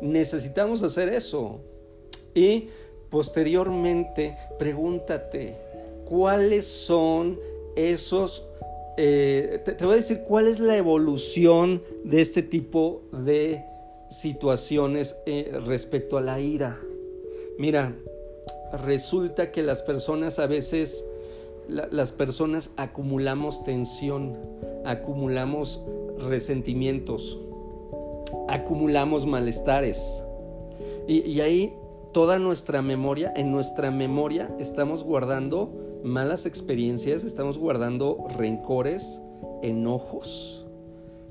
Necesitamos 0.00 0.82
hacer 0.82 1.08
eso. 1.08 1.60
Y 2.34 2.68
posteriormente, 3.08 4.36
pregúntate, 4.58 5.56
¿cuáles 6.04 6.66
son 6.66 7.38
esos... 7.76 8.44
Eh, 8.96 9.62
te, 9.64 9.82
voy 9.84 9.94
a 9.94 9.96
decir 9.96 10.20
cuál 10.26 10.46
es 10.46 10.60
la 10.60 10.76
evolución 10.76 11.82
de 12.04 12.20
este 12.20 12.42
tipo 12.42 13.02
de 13.12 13.64
situaciones 14.10 15.16
eh, 15.24 15.58
respecto 15.64 16.18
a 16.18 16.20
la 16.20 16.40
ira. 16.40 16.78
Mira, 17.58 17.94
resulta 18.72 19.50
que 19.50 19.62
las 19.62 19.82
personas 19.82 20.38
a 20.38 20.46
veces, 20.46 21.06
las 21.68 22.12
personas 22.12 22.70
acumulamos 22.76 23.62
tensión, 23.64 24.38
acumulamos 24.84 25.80
resentimientos, 26.18 27.38
acumulamos 28.48 29.26
malestares. 29.26 30.24
Y, 31.06 31.40
ahí 31.40 31.74
toda 32.12 32.38
nuestra 32.38 32.82
memoria, 32.82 33.32
en 33.36 33.50
nuestra 33.50 33.90
memoria 33.90 34.54
estamos 34.58 35.04
guardando 35.04 35.72
malas 36.04 36.46
experiencias, 36.46 37.24
estamos 37.24 37.58
guardando 37.58 38.26
rencores, 38.36 39.22
enojos, 39.62 40.66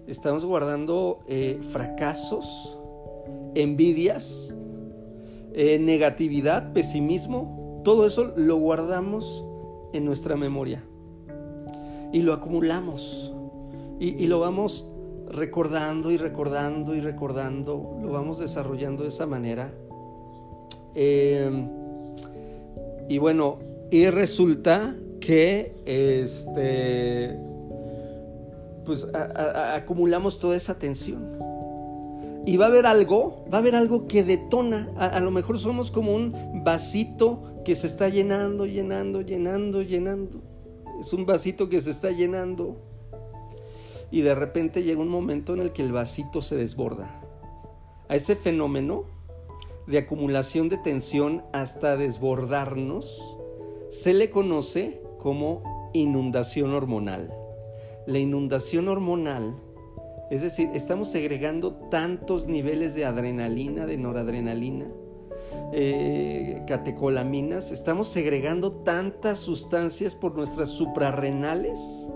estamos 0.08 0.46
guardando 0.46 1.20
eh, 1.28 1.60
fracasos, 1.72 2.78
envidias, 3.56 4.56
eh, 5.54 5.80
negatividad, 5.80 6.74
pesimismo, 6.74 7.82
todo 7.84 8.06
eso 8.06 8.34
lo 8.36 8.58
guardamos 8.58 9.46
en 9.94 10.06
nuestra 10.06 10.36
memoria 10.36 10.84
y 12.12 12.22
lo 12.22 12.34
acumulamos 12.34 13.34
y, 14.00 14.28
lo 14.28 14.40
vamos 14.40 14.90
recordando 15.28 16.10
y 16.10 16.18
recordando 16.18 16.96
y 16.96 17.02
recordando, 17.02 17.98
lo 18.02 18.12
vamos 18.12 18.40
desarrollando 18.40 19.04
de 19.04 19.10
esa 19.10 19.26
manera. 19.26 19.74
Em, 20.96 21.68
y 23.10 23.18
bueno, 23.18 23.58
y 23.92 24.10
resulta 24.10 24.96
que 25.20 25.76
este 25.86 27.38
pues 28.86 29.06
acumulamos 29.14 30.40
toda 30.40 30.56
esa 30.56 30.80
tensión. 30.80 31.49
Y 32.50 32.58
va 32.58 32.66
a 32.66 32.70
haber 32.70 32.88
algo, 32.88 33.46
va 33.54 33.60
a 33.60 33.62
haber 33.62 33.76
algo 33.76 34.08
que 34.08 34.24
detona. 34.24 34.92
A, 34.98 35.20
lo 35.20 35.30
mejor 35.30 35.60
somos 35.60 35.92
como 35.92 36.16
un 36.16 36.64
vasito 36.64 37.62
que 37.64 37.76
se 37.76 37.86
está 37.86 38.10
llenando, 38.10 38.66
llenando, 38.66 39.22
llenando, 39.22 39.84
llenando. 39.84 40.42
Es 41.00 41.14
un 41.14 41.28
vasito 41.28 41.70
que 41.70 41.80
se 41.80 41.92
está 41.92 42.10
llenando. 42.10 42.82
Y 44.10 44.22
de 44.22 44.34
repente 44.34 44.82
llega 44.82 45.00
un 45.00 45.10
momento 45.10 45.54
en 45.54 45.60
el 45.60 45.74
que 45.74 45.84
el 45.84 45.92
vasito 45.92 46.42
se 46.42 46.56
desborda. 46.56 47.22
A 48.08 48.16
ese 48.16 48.36
fenómeno 48.36 49.04
de 49.86 50.00
acumulación 50.00 50.70
de 50.70 50.78
tensión 50.78 51.44
hasta 51.54 51.98
desbordarnos 51.98 53.38
se 53.90 54.16
le 54.16 54.32
conoce 54.32 55.04
como 55.20 55.92
inundación 55.94 56.74
hormonal 56.74 57.32
la 58.10 58.18
inundación 58.18 58.88
hormonal, 58.88 59.56
es 60.30 60.42
decir, 60.42 60.70
estamos 60.74 61.10
segregando 61.10 61.74
tantos 61.90 62.48
niveles 62.48 62.94
de 62.94 63.06
adrenalina, 63.06 63.86
de 63.86 63.98
noradrenalina, 63.98 64.88
eh, 65.74 66.64
catecolaminas, 66.68 67.72
estamos 67.72 68.08
segregando 68.10 68.72
tantas 68.72 69.40
sustancias 69.40 70.14
por 70.14 70.36
nuestras 70.36 70.70
suprarrenales 70.70 72.10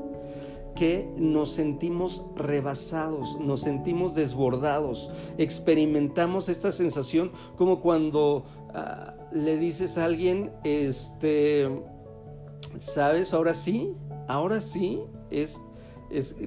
que 0.76 1.12
nos 1.18 1.52
sentimos 1.52 2.26
rebasados, 2.36 3.40
nos 3.40 3.62
sentimos 3.62 4.16
desbordados, 4.16 5.12
experimentamos 5.38 6.50
esta 6.50 6.72
sensación 6.72 7.32
como 7.56 7.80
cuando 7.80 8.46
ah, 8.74 9.16
le 9.32 9.58
dices 9.58 9.98
a 9.98 10.06
alguien, 10.06 10.52
este, 10.64 11.70
¿sabes? 12.80 13.34
Ahora 13.34 13.54
sí, 13.56 13.94
ahora 14.28 14.62
sí, 14.62 15.02
es 15.30 15.62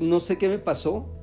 no 0.00 0.20
sé 0.20 0.38
qué 0.38 0.48
me 0.48 0.58
pasó. 0.58 1.15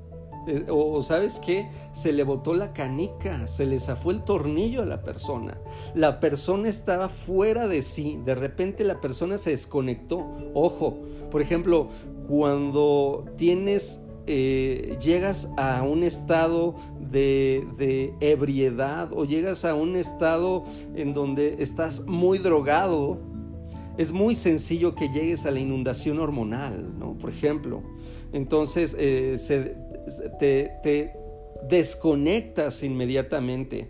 Eh, 0.47 0.65
o, 0.69 1.01
sabes 1.01 1.39
qué, 1.39 1.69
se 1.91 2.11
le 2.11 2.23
botó 2.23 2.53
la 2.53 2.73
canica, 2.73 3.47
se 3.47 3.65
le 3.65 3.79
zafó 3.79 4.11
el 4.11 4.23
tornillo 4.23 4.81
a 4.81 4.85
la 4.85 5.03
persona. 5.03 5.57
La 5.95 6.19
persona 6.19 6.69
estaba 6.69 7.09
fuera 7.09 7.67
de 7.67 7.81
sí, 7.81 8.19
de 8.25 8.35
repente 8.35 8.83
la 8.83 9.01
persona 9.01 9.37
se 9.37 9.51
desconectó. 9.51 10.27
Ojo, 10.53 10.99
por 11.31 11.41
ejemplo, 11.41 11.89
cuando 12.27 13.25
tienes 13.37 14.01
eh, 14.25 14.97
llegas 15.01 15.49
a 15.57 15.83
un 15.83 16.03
estado 16.03 16.75
de, 16.99 17.67
de, 17.77 18.13
ebriedad 18.21 19.11
o 19.13 19.25
llegas 19.25 19.65
a 19.65 19.75
un 19.75 19.97
estado 19.97 20.63
en 20.95 21.13
donde 21.13 21.57
estás 21.59 22.05
muy 22.05 22.37
drogado, 22.37 23.19
es 23.97 24.11
muy 24.11 24.35
sencillo 24.35 24.95
que 24.95 25.09
llegues 25.09 25.45
a 25.45 25.51
la 25.51 25.59
inundación 25.59 26.19
hormonal, 26.19 26.97
¿no? 26.97 27.17
Por 27.17 27.29
ejemplo, 27.29 27.83
entonces 28.31 28.95
eh, 28.97 29.35
te, 30.39 31.13
desconectas 31.67 32.83
inmediatamente. 32.83 33.89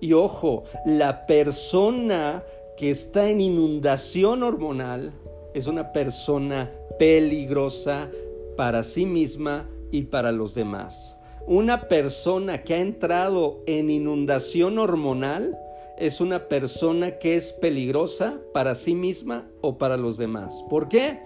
Y 0.00 0.14
ojo, 0.14 0.64
la 0.86 1.26
persona 1.26 2.42
que 2.76 2.90
está 2.90 3.30
en 3.30 3.40
inundación 3.40 4.42
hormonal 4.42 5.12
es 5.54 5.66
una 5.66 5.92
persona 5.92 6.72
peligrosa 6.98 8.10
para 8.56 8.82
sí 8.82 9.06
misma 9.06 9.68
y 9.90 10.04
para 10.04 10.32
los 10.32 10.54
demás. 10.54 11.18
Una 11.46 11.88
persona 11.88 12.62
que 12.62 12.74
ha 12.74 12.80
entrado 12.80 13.62
en 13.66 13.90
inundación 13.90 14.78
hormonal 14.78 15.58
es 15.98 16.20
una 16.20 16.48
persona 16.48 17.18
que 17.18 17.36
es 17.36 17.52
peligrosa 17.52 18.40
para 18.52 18.74
sí 18.74 18.94
misma 18.94 19.48
o 19.60 19.78
para 19.78 19.96
los 19.96 20.16
demás. 20.16 20.64
¿Por 20.68 20.88
qué? 20.88 21.20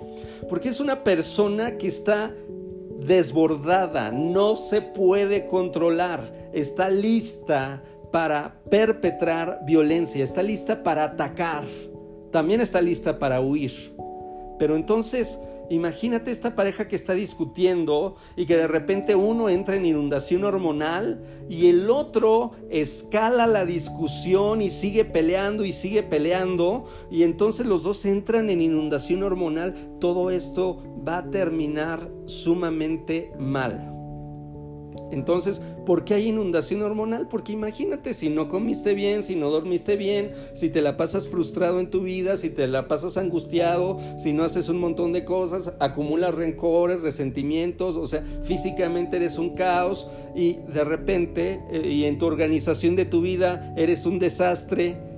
Porque 0.49 0.69
es 0.69 0.81
una 0.81 1.05
persona 1.05 1.79
que 1.79 1.87
está 1.87 2.35
desbordada, 2.99 4.11
no 4.11 4.57
se 4.57 4.83
puede 4.83 5.47
controlar, 5.47 6.51
está 6.53 6.91
lista 6.91 7.83
para 8.13 8.61
perpetrar 8.71 9.61
violencia, 9.67 10.25
está 10.25 10.43
lista 10.43 10.83
para 10.83 11.05
atacar, 11.05 11.65
también 12.31 12.61
está 12.61 12.81
lista 12.81 13.19
para 13.19 13.41
huir. 13.41 13.95
Pero 14.59 14.77
entonces 14.77 15.39
Imagínate 15.69 16.31
esta 16.31 16.55
pareja 16.55 16.87
que 16.87 16.95
está 16.95 17.15
discutiendo 17.15 18.15
y 18.37 18.47
que 18.47 18.57
de 18.57 18.69
repente 18.69 19.17
uno 19.17 19.49
entra 19.49 19.75
en 19.75 19.85
inundación 19.85 20.45
hormonal 20.45 21.25
y 21.49 21.67
el 21.67 21.91
otro 21.91 22.53
escala 22.71 23.49
la 23.49 23.65
discusión 23.65 24.63
y 24.63 24.71
sigue 24.71 25.05
peleando 25.05 25.65
y 25.65 25.73
sigue 25.73 26.05
peleando 26.05 26.85
y 27.11 27.25
entonces 27.25 27.67
los 27.67 27.83
dos 27.83 28.05
entran 28.05 28.49
en 28.49 28.61
inundación 28.61 29.25
hormonal. 29.25 29.75
Todo 29.99 30.31
esto 30.31 30.83
va 31.07 31.19
a 31.19 31.31
terminar 31.31 32.11
sumamente 32.27 33.33
mal. 33.39 33.93
Entonces, 35.11 35.61
¿por 35.85 36.05
qué 36.05 36.15
hay 36.15 36.29
inundación 36.29 36.83
hormonal? 36.83 37.29
Porque 37.29 37.53
imagínate 37.53 38.13
si 38.13 38.29
no 38.29 38.49
comiste 38.49 38.95
bien, 38.95 39.23
si 39.23 39.37
no 39.37 39.51
dormiste 39.51 39.97
bien, 39.97 40.33
si 40.53 40.69
te 40.69 40.83
la 40.83 40.97
pasas 40.97 41.29
frustrado 41.29 41.79
en 41.79 41.91
tu 41.91 42.03
vida, 42.03 42.37
si 42.37 42.51
te 42.51 42.67
la 42.67 42.89
pasas 42.89 43.17
angustiado, 43.17 43.99
si 44.19 44.33
no 44.33 44.43
haces 44.43 44.69
un 44.69 44.79
montón 44.79 45.13
de 45.13 45.25
cosas, 45.25 45.75
acumulas 45.79 46.35
rencores, 46.35 47.03
resentimientos, 47.03 47.97
o 47.97 48.07
sea, 48.07 48.25
físicamente 48.43 49.17
eres 49.17 49.39
un 49.39 49.51
caos 49.51 50.09
y 50.35 50.59
de 50.73 50.85
repente, 50.85 51.61
eh, 51.71 51.89
y 51.89 52.05
en 52.05 52.19
tu 52.19 52.27
organización 52.27 52.97
de 52.97 53.05
tu 53.05 53.21
vida 53.21 53.75
eres 53.77 54.07
un 54.07 54.19
desastre 54.19 55.16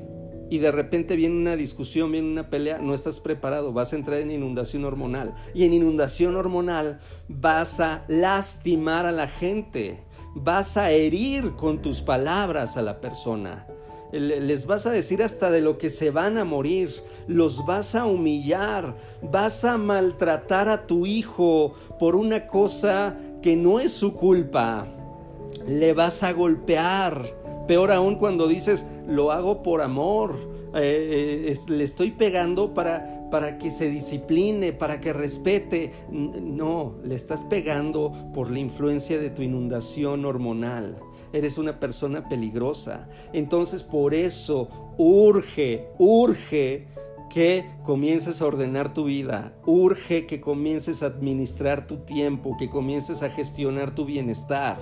y 0.51 0.59
de 0.59 0.73
repente 0.73 1.17
viene 1.17 1.37
una 1.37 1.57
discusión, 1.57 2.13
viene 2.13 2.31
una 2.31 2.49
pelea, 2.49 2.79
no 2.79 2.95
estás 2.95 3.21
preparado, 3.21 3.73
vas 3.73 3.93
a 3.93 3.97
entrar 3.97 4.21
en 4.21 4.31
inundación 4.31 4.85
hormonal. 4.85 5.35
Y 5.55 5.65
en 5.65 5.75
inundación 5.75 6.37
hormonal 6.37 7.01
vas 7.29 7.81
a 7.81 8.05
lastimar 8.09 9.07
a 9.07 9.13
la 9.13 9.27
gente, 9.27 10.05
vas 10.35 10.77
a 10.77 10.91
herir 10.91 11.53
con 11.53 11.83
tus 11.83 12.01
palabras 12.01 12.77
a 12.77 12.83
la 12.83 13.01
persona. 13.01 13.67
Les 14.11 14.65
vas 14.65 14.87
a 14.87 14.91
decir 14.91 15.23
hasta 15.23 15.51
de 15.51 15.61
lo 15.61 15.77
que 15.77 15.91
se 15.91 16.11
van 16.11 16.39
a 16.39 16.45
morir, 16.47 16.91
los 17.27 17.67
vas 17.67 17.95
a 17.95 18.07
humillar, 18.07 18.97
vas 19.21 19.67
a 19.67 19.77
maltratar 19.77 20.71
a 20.71 20.87
tu 20.87 21.05
hijo 21.05 21.75
por 21.99 22.17
una 22.17 22.47
cosa 22.47 23.19
que 23.43 23.55
no 23.55 23.81
es 23.81 23.93
su 23.93 24.15
culpa, 24.15 24.89
le 25.67 25.93
vas 25.93 26.23
a 26.23 26.33
golpear, 26.33 27.38
Peor 27.69 27.93
aún 27.93 28.17
cuando 28.17 28.49
dices, 28.49 28.87
lo 29.07 29.31
hago 29.31 29.63
por 29.63 29.83
amor, 29.83 30.37
eh, 30.75 31.45
eh, 31.47 31.55
le 31.69 31.85
estoy 31.85 32.13
pegando 32.13 32.73
para, 32.73 33.29
para 33.31 33.59
que 33.59 33.71
se 33.71 33.91
discipline, 33.91 34.73
para 34.73 35.03
que 35.03 35.13
respete. 35.13 35.93
No, 36.11 36.97
le 37.05 37.15
estás 37.15 37.45
pegando 37.45 38.31
por 38.33 38.51
la 38.51 38.59
influencia 38.59 39.19
de 39.19 39.29
tu 39.29 39.43
inundación 39.43 40.25
hormonal. 40.25 40.97
Eres 41.35 41.59
una 41.59 41.79
persona 41.79 42.27
peligrosa. 42.27 43.07
Entonces 43.35 43.83
por 43.83 44.15
eso 44.15 44.95
urge, 44.97 45.89
urge 45.99 46.87
que 47.29 47.67
comiences 47.83 48.41
a 48.41 48.47
ordenar 48.47 48.95
tu 48.95 49.05
vida, 49.05 49.55
urge 49.67 50.27
que 50.27 50.41
comiences 50.41 51.03
a 51.03 51.07
administrar 51.07 51.87
tu 51.87 51.99
tiempo, 51.99 52.57
que 52.59 52.71
comiences 52.71 53.23
a 53.23 53.29
gestionar 53.29 53.95
tu 53.95 54.07
bienestar. 54.07 54.81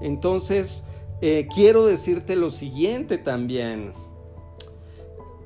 Entonces, 0.00 0.84
eh, 1.20 1.48
quiero 1.52 1.86
decirte 1.86 2.36
lo 2.36 2.50
siguiente 2.50 3.18
también. 3.18 3.92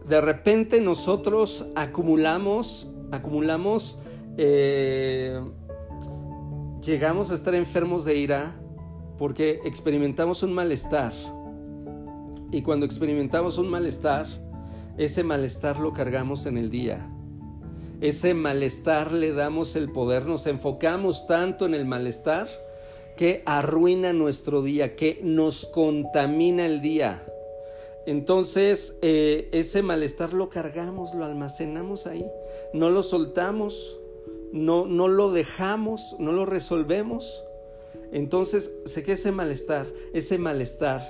De 0.07 0.21
repente 0.21 0.81
nosotros 0.81 1.67
acumulamos, 1.75 2.91
acumulamos, 3.13 3.99
eh, 4.39 5.39
llegamos 6.83 7.31
a 7.31 7.35
estar 7.35 7.55
enfermos 7.55 8.05
de 8.05 8.17
ira 8.17 8.59
porque 9.19 9.61
experimentamos 9.65 10.43
un 10.43 10.53
malestar. 10.53 11.13
Y 12.51 12.63
cuando 12.63 12.87
experimentamos 12.87 13.59
un 13.59 13.69
malestar, 13.69 14.27
ese 14.97 15.23
malestar 15.23 15.79
lo 15.79 15.93
cargamos 15.93 16.47
en 16.47 16.57
el 16.57 16.71
día. 16.71 17.07
Ese 18.01 18.33
malestar 18.33 19.13
le 19.13 19.33
damos 19.33 19.77
el 19.77 19.91
poder, 19.91 20.25
nos 20.25 20.47
enfocamos 20.47 21.27
tanto 21.27 21.67
en 21.67 21.75
el 21.75 21.85
malestar 21.85 22.49
que 23.19 23.43
arruina 23.47 24.13
nuestro 24.13 24.63
día, 24.63 24.95
que 24.95 25.19
nos 25.25 25.67
contamina 25.67 26.65
el 26.65 26.81
día. 26.81 27.27
Entonces, 28.07 28.97
eh, 29.03 29.49
ese 29.51 29.83
malestar 29.83 30.33
lo 30.33 30.49
cargamos, 30.49 31.17
lo 31.17 31.25
almacenamos 31.25 32.07
ahí, 32.07 32.25
no 32.73 32.91
lo 32.91 33.03
soltamos, 33.03 33.99
no, 34.53 34.87
no 34.87 35.09
lo 35.09 35.33
dejamos, 35.33 36.15
no 36.21 36.31
lo 36.31 36.47
resolvemos. 36.47 37.43
Entonces, 38.13 38.71
sé 38.85 39.03
que 39.03 39.13
ese 39.13 39.33
malestar, 39.33 39.89
ese 40.15 40.39
malestar, 40.39 41.03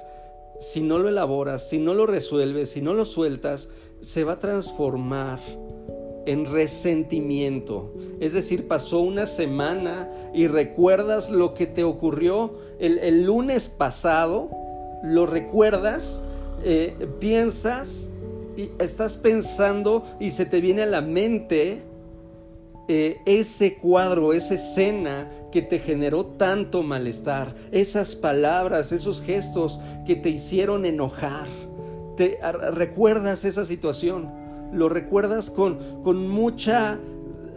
si 0.59 0.81
no 0.81 0.99
lo 0.99 1.11
elaboras, 1.11 1.69
si 1.69 1.79
no 1.79 1.93
lo 1.93 2.07
resuelves, 2.07 2.71
si 2.71 2.81
no 2.81 2.95
lo 2.95 3.05
sueltas, 3.05 3.69
se 4.01 4.25
va 4.25 4.33
a 4.33 4.39
transformar 4.39 5.41
en 6.29 6.45
resentimiento. 6.45 7.91
Es 8.21 8.35
decir, 8.35 8.69
pasó 8.69 9.01
una 9.01 9.25
semana 9.25 10.11
y 10.35 10.47
recuerdas 10.47 11.31
lo 11.31 11.55
que 11.55 11.67
te 11.67 11.85
ocurrió 11.85 12.59
el, 12.79 13.25
lunes 13.25 13.71
pasado, 13.71 14.51
lo 15.03 15.25
recuerdas, 15.25 16.23
eh, 16.63 17.09
piensas 17.19 18.11
y 18.59 18.71
estás 18.79 19.17
pensando 19.17 20.05
y 20.21 20.33
se 20.33 20.45
te 20.45 20.61
viene 20.61 20.83
a 20.83 20.87
la 20.87 21.01
mente 21.01 21.81
eh, 22.89 23.23
ese 23.25 23.79
cuadro, 23.79 24.35
esa 24.35 24.55
escena 24.55 25.31
que 25.51 25.63
te 25.63 25.79
generó 25.79 26.27
tanto 26.27 26.83
malestar, 26.83 27.55
esas 27.73 28.15
palabras, 28.15 28.93
esos 28.93 29.23
gestos 29.23 29.81
que 30.07 30.15
te 30.15 30.29
hicieron 30.29 30.85
enojar. 30.85 31.49
Te 32.19 32.39
recuerdas 32.73 33.47
esa 33.47 33.65
situación, 33.65 34.48
lo 34.73 34.89
recuerdas 34.89 35.51
con, 35.51 36.03
con 36.03 36.29
mucha 36.29 36.99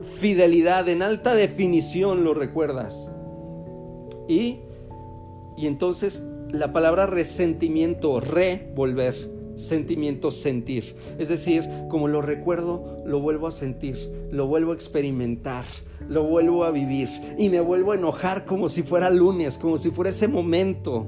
fidelidad, 0.02 0.89
en 0.89 1.02
alta 1.02 1.36
definición 1.36 2.24
lo 2.24 2.34
recuerdas. 2.34 3.12
Y, 4.28 4.60
y 5.58 5.67
entonces 5.67 6.24
la 6.52 6.74
palabra 6.74 7.06
resentimiento, 7.06 8.19
revolver, 8.19 9.15
sentimiento 9.56 10.32
sentir. 10.32 10.95
Es 11.17 11.30
decir, 11.30 11.67
como 11.89 12.08
lo 12.08 12.21
recuerdo, 12.21 12.97
lo 13.06 13.19
vuelvo 13.19 13.47
a 13.47 13.52
sentir, 13.52 13.97
lo 14.32 14.47
vuelvo 14.47 14.71
a 14.71 14.76
experimentar, 14.76 15.65
lo 16.08 16.24
vuelvo 16.24 16.63
a 16.63 16.71
vivir 16.71 17.10
y 17.38 17.50
me 17.50 17.60
vuelvo 17.60 17.91
a 17.91 17.95
enojar 17.95 18.45
como 18.45 18.69
si 18.69 18.84
fuera 18.84 19.10
lunes, 19.10 19.58
como 19.58 19.78
si 19.78 19.91
fuera 19.91 20.12
ese 20.12 20.28
momento. 20.28 21.06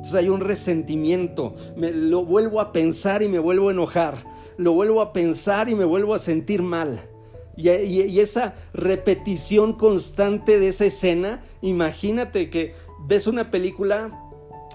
Entonces 0.00 0.14
hay 0.14 0.30
un 0.30 0.40
resentimiento, 0.40 1.54
me, 1.76 1.90
lo 1.90 2.24
vuelvo 2.24 2.62
a 2.62 2.72
pensar 2.72 3.22
y 3.22 3.28
me 3.28 3.38
vuelvo 3.38 3.68
a 3.68 3.72
enojar, 3.72 4.24
lo 4.56 4.72
vuelvo 4.72 5.02
a 5.02 5.12
pensar 5.12 5.68
y 5.68 5.74
me 5.74 5.84
vuelvo 5.84 6.14
a 6.14 6.18
sentir 6.18 6.62
mal. 6.62 7.06
Y, 7.54 7.68
y 7.68 8.20
esa 8.20 8.54
repetición 8.72 9.74
constante 9.74 10.58
de 10.58 10.68
esa 10.68 10.86
escena, 10.86 11.42
imagínate 11.60 12.48
que 12.48 12.72
ves 13.06 13.26
una 13.26 13.50
película 13.50 14.30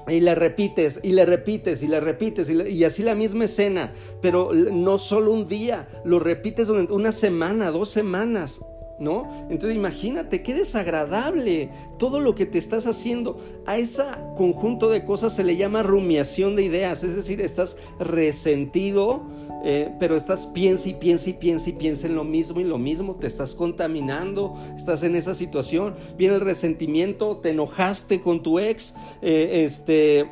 y 0.07 0.21
le 0.21 0.35
repites, 0.35 0.99
y 1.01 1.13
le 1.13 1.25
repites, 1.25 1.81
y 1.81 1.87
le 1.87 1.99
repites, 1.99 2.47
y, 2.49 2.83
así 2.83 3.01
la 3.01 3.15
misma 3.15 3.45
escena, 3.45 3.93
pero 4.21 4.51
no 4.53 4.99
solo 4.99 5.31
un 5.31 5.47
día, 5.47 5.87
lo 6.05 6.19
repites 6.19 6.67
durante 6.67 6.93
una 6.93 7.11
semana, 7.11 7.71
dos 7.71 7.89
semanas, 7.89 8.61
¿no? 8.99 9.27
Entonces 9.49 9.75
imagínate 9.75 10.41
qué 10.41 10.53
desagradable 10.53 11.69
todo 11.97 12.19
lo 12.19 12.35
que 12.35 12.45
te 12.45 12.57
estás 12.57 12.87
haciendo. 12.87 13.37
A 13.65 13.77
ese 13.77 14.03
conjunto 14.35 14.89
de 14.89 15.03
cosas 15.03 15.33
se 15.33 15.43
le 15.43 15.55
llama 15.55 15.83
rumiación 15.83 16.55
de 16.55 16.63
ideas, 16.63 17.03
es 17.03 17.15
decir, 17.15 17.41
estás 17.41 17.77
resentido, 17.99 19.23
eh, 19.63 19.91
pero 19.99 20.15
estás 20.15 20.47
piensa 20.47 20.89
y 20.89 20.93
piensa 20.93 21.29
y 21.29 21.33
piensa 21.33 21.69
y 21.69 21.73
piensa 21.73 22.07
en 22.07 22.15
lo 22.15 22.23
mismo 22.23 22.59
y 22.59 22.63
lo 22.63 22.77
mismo, 22.77 23.15
te 23.15 23.27
estás 23.27 23.55
contaminando, 23.55 24.55
estás 24.75 25.03
en 25.03 25.15
esa 25.15 25.33
situación, 25.33 25.95
viene 26.17 26.35
el 26.35 26.41
resentimiento, 26.41 27.37
te 27.37 27.49
enojaste 27.49 28.21
con 28.21 28.43
tu 28.43 28.59
ex, 28.59 28.93
eh, 29.21 29.63
este 29.65 30.29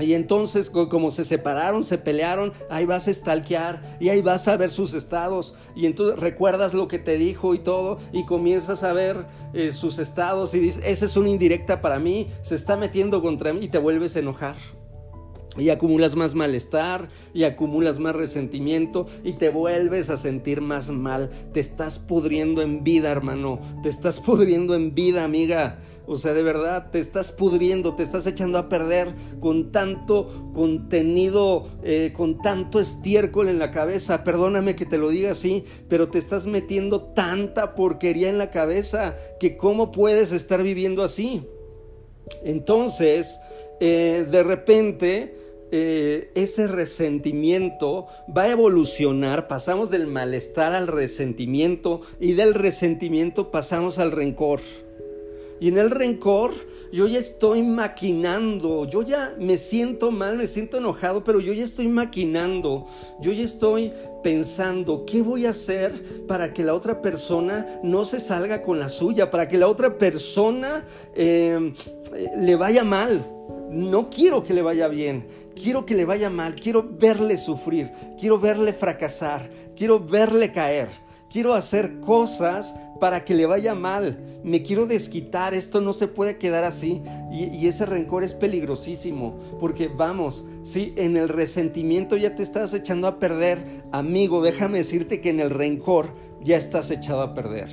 y 0.00 0.14
entonces, 0.14 0.70
como 0.70 1.10
se 1.10 1.24
separaron, 1.24 1.84
se 1.84 1.98
pelearon, 1.98 2.52
ahí 2.70 2.86
vas 2.86 3.08
a 3.08 3.14
stalkear 3.14 3.82
y 4.00 4.08
ahí 4.08 4.22
vas 4.22 4.48
a 4.48 4.56
ver 4.56 4.70
sus 4.70 4.94
estados. 4.94 5.54
Y 5.74 5.86
entonces 5.86 6.18
recuerdas 6.18 6.74
lo 6.74 6.88
que 6.88 6.98
te 6.98 7.18
dijo 7.18 7.54
y 7.54 7.58
todo, 7.58 7.98
y 8.12 8.24
comienzas 8.24 8.82
a 8.82 8.92
ver 8.92 9.26
eh, 9.54 9.72
sus 9.72 9.98
estados 9.98 10.54
y 10.54 10.60
dices, 10.60 10.82
esa 10.84 11.04
es 11.04 11.16
una 11.16 11.30
indirecta 11.30 11.80
para 11.80 11.98
mí, 11.98 12.28
se 12.42 12.54
está 12.54 12.76
metiendo 12.76 13.22
contra 13.22 13.52
mí 13.52 13.64
y 13.64 13.68
te 13.68 13.78
vuelves 13.78 14.16
a 14.16 14.20
enojar 14.20 14.56
y 15.58 15.70
acumulas 15.70 16.16
más 16.16 16.34
malestar 16.34 17.08
y 17.34 17.44
acumulas 17.44 17.98
más 17.98 18.14
resentimiento 18.14 19.06
y 19.24 19.34
te 19.34 19.50
vuelves 19.50 20.10
a 20.10 20.16
sentir 20.16 20.60
más 20.60 20.90
mal. 20.90 21.30
Te 21.52 21.60
estás 21.60 21.98
pudriendo 21.98 22.62
en 22.62 22.84
vida, 22.84 23.10
hermano. 23.10 23.60
Te 23.82 23.88
estás 23.88 24.20
pudriendo 24.28 24.74
en 24.74 24.94
vida, 24.94 25.24
amiga. 25.24 25.78
O 26.10 26.16
sea, 26.16 26.32
de 26.32 26.42
verdad, 26.42 26.90
te 26.90 27.00
estás 27.00 27.32
pudriendo, 27.32 27.94
te 27.94 28.02
estás 28.02 28.26
echando 28.26 28.56
a 28.56 28.70
perder 28.70 29.14
con 29.40 29.72
tanto 29.72 30.50
contenido, 30.54 31.68
eh, 31.82 32.14
con 32.16 32.40
tanto 32.40 32.80
estiércol 32.80 33.48
en 33.48 33.58
la 33.58 33.70
cabeza. 33.70 34.24
Perdóname 34.24 34.74
que 34.74 34.86
te 34.86 34.96
lo 34.96 35.10
diga 35.10 35.32
así, 35.32 35.64
pero 35.86 36.08
te 36.08 36.18
estás 36.18 36.46
metiendo 36.46 37.02
tanta 37.02 37.74
porquería 37.74 38.30
en 38.30 38.38
la 38.38 38.50
cabeza 38.50 39.16
que 39.38 39.58
cómo 39.58 39.92
puedes 39.92 40.32
estar 40.32 40.62
viviendo 40.62 41.04
así. 41.04 41.46
Entonces, 42.42 43.38
eh, 43.80 44.26
de 44.30 44.42
repente 44.42 45.34
eh, 45.70 46.30
ese 46.34 46.66
resentimiento 46.66 48.06
va 48.34 48.44
a 48.44 48.50
evolucionar, 48.50 49.48
pasamos 49.48 49.90
del 49.90 50.06
malestar 50.06 50.72
al 50.72 50.88
resentimiento 50.88 52.00
y 52.20 52.32
del 52.32 52.54
resentimiento 52.54 53.50
pasamos 53.50 53.98
al 53.98 54.12
rencor. 54.12 54.60
Y 55.60 55.68
en 55.68 55.78
el 55.78 55.90
rencor 55.90 56.54
yo 56.92 57.06
ya 57.06 57.18
estoy 57.18 57.62
maquinando, 57.62 58.86
yo 58.86 59.02
ya 59.02 59.34
me 59.38 59.58
siento 59.58 60.10
mal, 60.10 60.36
me 60.36 60.46
siento 60.46 60.78
enojado, 60.78 61.22
pero 61.22 61.40
yo 61.40 61.52
ya 61.52 61.64
estoy 61.64 61.88
maquinando, 61.88 62.86
yo 63.20 63.32
ya 63.32 63.44
estoy 63.44 63.92
pensando 64.22 65.04
qué 65.04 65.20
voy 65.20 65.46
a 65.46 65.50
hacer 65.50 65.92
para 66.26 66.52
que 66.52 66.64
la 66.64 66.74
otra 66.74 67.02
persona 67.02 67.66
no 67.82 68.04
se 68.04 68.20
salga 68.20 68.62
con 68.62 68.78
la 68.78 68.88
suya, 68.88 69.30
para 69.30 69.48
que 69.48 69.58
la 69.58 69.68
otra 69.68 69.98
persona 69.98 70.84
eh, 71.14 71.72
le 72.38 72.56
vaya 72.56 72.84
mal. 72.84 73.34
No 73.70 74.08
quiero 74.08 74.42
que 74.42 74.54
le 74.54 74.62
vaya 74.62 74.88
bien, 74.88 75.26
quiero 75.62 75.84
que 75.84 75.94
le 75.94 76.04
vaya 76.04 76.30
mal, 76.30 76.54
quiero 76.54 76.88
verle 76.98 77.36
sufrir, 77.36 77.90
quiero 78.18 78.38
verle 78.38 78.72
fracasar, 78.72 79.50
quiero 79.76 80.00
verle 80.00 80.52
caer. 80.52 80.88
Quiero 81.30 81.52
hacer 81.52 82.00
cosas 82.00 82.74
para 83.00 83.22
que 83.22 83.34
le 83.34 83.44
vaya 83.44 83.74
mal. 83.74 84.40
Me 84.44 84.62
quiero 84.62 84.86
desquitar. 84.86 85.52
Esto 85.52 85.82
no 85.82 85.92
se 85.92 86.08
puede 86.08 86.38
quedar 86.38 86.64
así. 86.64 87.02
Y, 87.30 87.66
ese 87.66 87.84
rencor 87.84 88.24
es 88.24 88.34
peligrosísimo. 88.34 89.38
Porque 89.60 89.88
vamos, 89.88 90.44
si 90.62 90.94
en 90.96 91.18
el 91.18 91.28
resentimiento 91.28 92.16
ya 92.16 92.34
te 92.34 92.42
estás 92.42 92.72
echando 92.72 93.06
a 93.06 93.18
perder, 93.18 93.84
amigo, 93.92 94.40
déjame 94.40 94.78
decirte 94.78 95.20
que 95.20 95.28
en 95.28 95.40
el 95.40 95.50
rencor 95.50 96.14
ya 96.40 96.56
estás 96.56 96.90
echado 96.90 97.20
a 97.20 97.34
perder. 97.34 97.68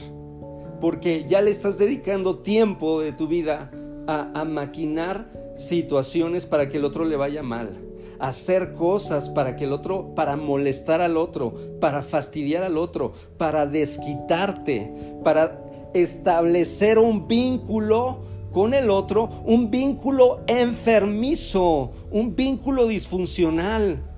Porque 0.82 1.26
ya 1.26 1.42
le 1.42 1.52
estás 1.52 1.78
dedicando 1.78 2.40
tiempo 2.40 3.00
de 3.00 3.14
tu 3.14 3.28
vida 3.30 3.72
a 4.08 4.46
maquinar 4.46 5.30
situaciones 5.56 6.46
para 6.46 6.70
que 6.70 6.78
el 6.78 6.86
otro 6.86 7.06
le 7.06 7.16
vaya 7.16 7.44
mal, 7.44 7.78
hacer 8.20 8.74
cosas 8.74 9.30
para 9.30 9.56
que 9.56 9.66
el 9.66 9.74
otro, 9.74 10.14
para 10.16 10.36
molestar 10.36 11.02
al 11.02 11.18
otro, 11.18 11.54
para 11.80 12.02
fastidiar 12.02 12.64
al 12.64 12.78
otro, 12.78 13.14
para 13.38 13.66
desquitarte, 13.66 14.94
para 15.24 15.62
establecer 15.94 17.00
un 17.00 17.28
vínculo 17.28 18.20
con 18.52 18.74
el 18.74 18.90
otro, 18.90 19.30
un 19.46 19.70
vínculo 19.70 20.42
enfermizo, 20.48 21.92
un 22.12 22.36
vínculo 22.36 22.88
disfuncional 22.88 24.15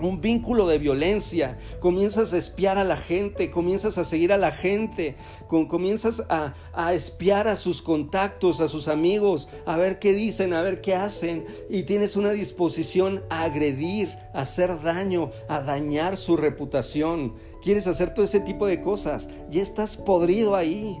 un 0.00 0.20
vínculo 0.20 0.66
de 0.66 0.78
violencia, 0.78 1.56
comienzas 1.80 2.32
a 2.32 2.38
espiar 2.38 2.78
a 2.78 2.84
la 2.84 2.96
gente, 2.96 3.50
comienzas 3.50 3.98
a 3.98 4.04
seguir 4.04 4.32
a 4.32 4.38
la 4.38 4.50
gente, 4.50 5.16
comienzas 5.48 6.24
a, 6.28 6.54
espiar 6.92 7.48
a 7.48 7.56
sus 7.56 7.82
contactos, 7.82 8.60
a 8.60 8.68
sus 8.68 8.88
amigos, 8.88 9.48
a 9.66 9.76
ver 9.76 9.98
qué 9.98 10.12
dicen, 10.12 10.52
a 10.52 10.62
ver 10.62 10.80
qué 10.80 10.94
hacen, 10.94 11.44
y 11.70 11.82
tienes 11.84 12.16
una 12.16 12.30
disposición 12.30 13.22
a 13.30 13.44
agredir, 13.44 14.08
a 14.32 14.40
hacer 14.40 14.82
daño, 14.82 15.30
a 15.48 15.60
dañar 15.60 16.16
su 16.16 16.36
reputación. 16.36 17.34
Quieres 17.62 17.86
hacer 17.86 18.12
todo 18.12 18.24
ese 18.24 18.40
tipo 18.40 18.66
de 18.66 18.80
cosas, 18.80 19.28
ya 19.50 19.62
estás 19.62 19.96
podrido 19.96 20.56
ahí. 20.56 20.98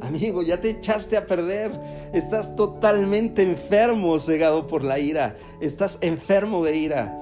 Amigo, 0.00 0.42
ya 0.42 0.60
te 0.60 0.70
echaste 0.70 1.16
a 1.16 1.26
perder. 1.26 1.72
Estás 2.12 2.54
totalmente 2.54 3.42
enfermo, 3.42 4.18
cegado 4.20 4.68
por 4.68 4.84
la 4.84 5.00
ira. 5.00 5.36
Estás 5.60 5.98
enfermo 6.02 6.64
de 6.64 6.76
ira. 6.76 7.18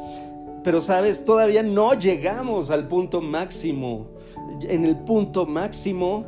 Pero 0.66 0.82
sabes, 0.82 1.24
todavía 1.24 1.62
no 1.62 1.94
llegamos 1.94 2.72
al 2.72 2.88
punto 2.88 3.20
máximo. 3.20 4.08
En 4.62 4.84
el 4.84 4.98
punto 4.98 5.46
máximo 5.46 6.26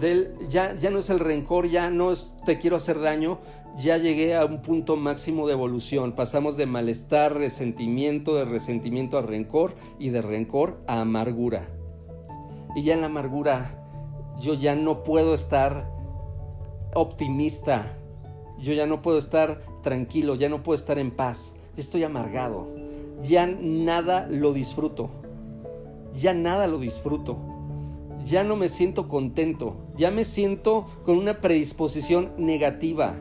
del, 0.00 0.34
ya, 0.48 0.74
ya 0.74 0.90
no 0.90 0.98
es 0.98 1.10
el 1.10 1.20
rencor, 1.20 1.68
ya 1.68 1.88
no 1.88 2.10
es 2.10 2.34
te 2.44 2.58
quiero 2.58 2.74
hacer 2.74 2.98
daño, 2.98 3.38
ya 3.78 3.96
llegué 3.96 4.34
a 4.34 4.44
un 4.46 4.62
punto 4.62 4.96
máximo 4.96 5.46
de 5.46 5.52
evolución. 5.52 6.16
Pasamos 6.16 6.56
de 6.56 6.66
malestar, 6.66 7.34
resentimiento, 7.34 8.34
de 8.34 8.46
resentimiento 8.46 9.16
a 9.16 9.22
rencor 9.22 9.76
y 9.96 10.08
de 10.08 10.22
rencor 10.22 10.82
a 10.88 11.02
amargura. 11.02 11.68
Y 12.74 12.82
ya 12.82 12.94
en 12.94 13.02
la 13.02 13.06
amargura 13.06 13.80
yo 14.40 14.54
ya 14.54 14.74
no 14.74 15.04
puedo 15.04 15.34
estar 15.34 15.88
optimista, 16.96 17.96
yo 18.58 18.72
ya 18.72 18.88
no 18.88 19.02
puedo 19.02 19.18
estar 19.18 19.60
tranquilo, 19.84 20.34
ya 20.34 20.48
no 20.48 20.64
puedo 20.64 20.74
estar 20.74 20.98
en 20.98 21.12
paz. 21.12 21.54
Estoy 21.76 22.02
amargado. 22.02 22.77
Ya 23.22 23.46
nada 23.46 24.26
lo 24.28 24.52
disfruto. 24.52 25.10
Ya 26.14 26.34
nada 26.34 26.66
lo 26.66 26.78
disfruto. 26.78 27.38
Ya 28.24 28.44
no 28.44 28.56
me 28.56 28.68
siento 28.68 29.08
contento. 29.08 29.76
Ya 29.96 30.10
me 30.10 30.24
siento 30.24 30.86
con 31.04 31.18
una 31.18 31.40
predisposición 31.40 32.32
negativa. 32.36 33.16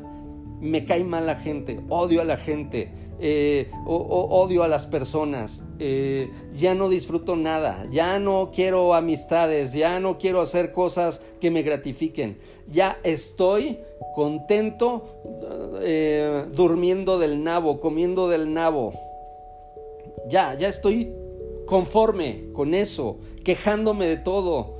Me 0.59 0.85
cae 0.85 1.03
mal 1.03 1.27
la 1.27 1.35
gente, 1.35 1.79
odio 1.87 2.19
a 2.19 2.23
la 2.23 2.35
gente, 2.35 2.91
eh, 3.19 3.69
odio 3.85 4.63
a 4.63 4.67
las 4.67 4.87
personas, 4.87 5.63
eh, 5.77 6.31
ya 6.55 6.73
no 6.73 6.89
disfruto 6.89 7.35
nada, 7.35 7.85
ya 7.91 8.17
no 8.17 8.49
quiero 8.51 8.95
amistades, 8.95 9.73
ya 9.73 9.99
no 9.99 10.17
quiero 10.17 10.41
hacer 10.41 10.71
cosas 10.71 11.21
que 11.39 11.51
me 11.51 11.61
gratifiquen, 11.61 12.39
ya 12.67 12.97
estoy 13.03 13.77
contento 14.15 15.21
eh, 15.81 16.45
durmiendo 16.53 17.19
del 17.19 17.43
nabo, 17.43 17.79
comiendo 17.79 18.27
del 18.27 18.51
nabo, 18.51 18.93
ya, 20.28 20.53
ya 20.55 20.68
estoy 20.68 21.11
conforme 21.65 22.49
con 22.53 22.74
eso, 22.74 23.20
quejándome 23.43 24.07
de 24.07 24.18
todo 24.18 24.78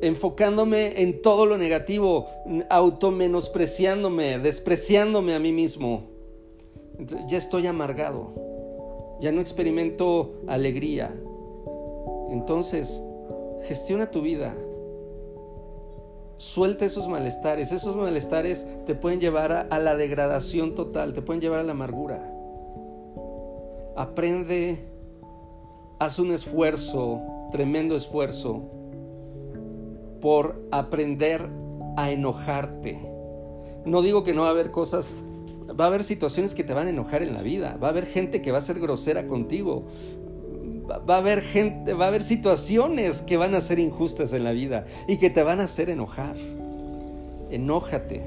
enfocándome 0.00 1.02
en 1.02 1.22
todo 1.22 1.46
lo 1.46 1.58
negativo, 1.58 2.26
automenospreciándome, 2.70 4.38
despreciándome 4.38 5.34
a 5.34 5.40
mí 5.40 5.52
mismo. 5.52 6.04
ya 7.28 7.38
estoy 7.38 7.66
amargado, 7.66 8.32
ya 9.20 9.30
no 9.32 9.40
experimento 9.40 10.40
alegría. 10.48 11.14
Entonces, 12.30 13.02
gestiona 13.62 14.10
tu 14.10 14.22
vida. 14.22 14.54
Suelta 16.36 16.84
esos 16.84 17.08
malestares. 17.08 17.72
Esos 17.72 17.96
malestares 17.96 18.66
te 18.86 18.94
pueden 18.94 19.20
llevar 19.20 19.68
a 19.70 19.78
la 19.78 19.96
degradación 19.96 20.74
total, 20.74 21.12
te 21.12 21.22
pueden 21.22 21.40
llevar 21.40 21.60
a 21.60 21.64
la 21.64 21.72
amargura. 21.72 22.37
Aprende, 23.98 24.78
haz 25.98 26.20
un 26.20 26.30
esfuerzo, 26.30 27.20
tremendo 27.50 27.96
esfuerzo 27.96 28.62
por 30.20 30.62
aprender 30.70 31.48
a 31.96 32.12
enojarte. 32.12 32.96
No 33.84 34.00
digo 34.00 34.22
que 34.22 34.34
no 34.34 34.42
va 34.42 34.48
a 34.48 34.50
haber 34.52 34.70
cosas, 34.70 35.16
va 35.68 35.86
a 35.86 35.88
haber 35.88 36.04
situaciones 36.04 36.54
que 36.54 36.62
te 36.62 36.74
van 36.74 36.86
a 36.86 36.90
enojar 36.90 37.24
en 37.24 37.34
la 37.34 37.42
vida, 37.42 37.76
va 37.82 37.88
a 37.88 37.90
haber 37.90 38.06
gente 38.06 38.40
que 38.40 38.52
va 38.52 38.58
a 38.58 38.60
ser 38.60 38.78
grosera 38.78 39.26
contigo, 39.26 39.86
va 40.88 41.16
a 41.16 41.18
haber 41.18 41.40
gente, 41.40 41.92
va 41.92 42.04
a 42.04 42.08
haber 42.08 42.22
situaciones 42.22 43.22
que 43.22 43.36
van 43.36 43.56
a 43.56 43.60
ser 43.60 43.80
injustas 43.80 44.32
en 44.32 44.44
la 44.44 44.52
vida 44.52 44.84
y 45.08 45.16
que 45.16 45.28
te 45.28 45.42
van 45.42 45.58
a 45.58 45.64
hacer 45.64 45.90
enojar. 45.90 46.36
Enójate, 47.50 48.22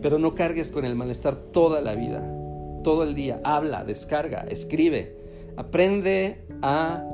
pero 0.00 0.18
no 0.18 0.34
cargues 0.34 0.72
con 0.72 0.84
el 0.84 0.96
malestar 0.96 1.36
toda 1.36 1.80
la 1.80 1.94
vida, 1.94 2.41
todo 2.82 3.02
el 3.04 3.14
día. 3.14 3.40
Habla, 3.44 3.84
descarga, 3.84 4.46
escribe, 4.48 5.16
aprende 5.56 6.44
a 6.62 7.04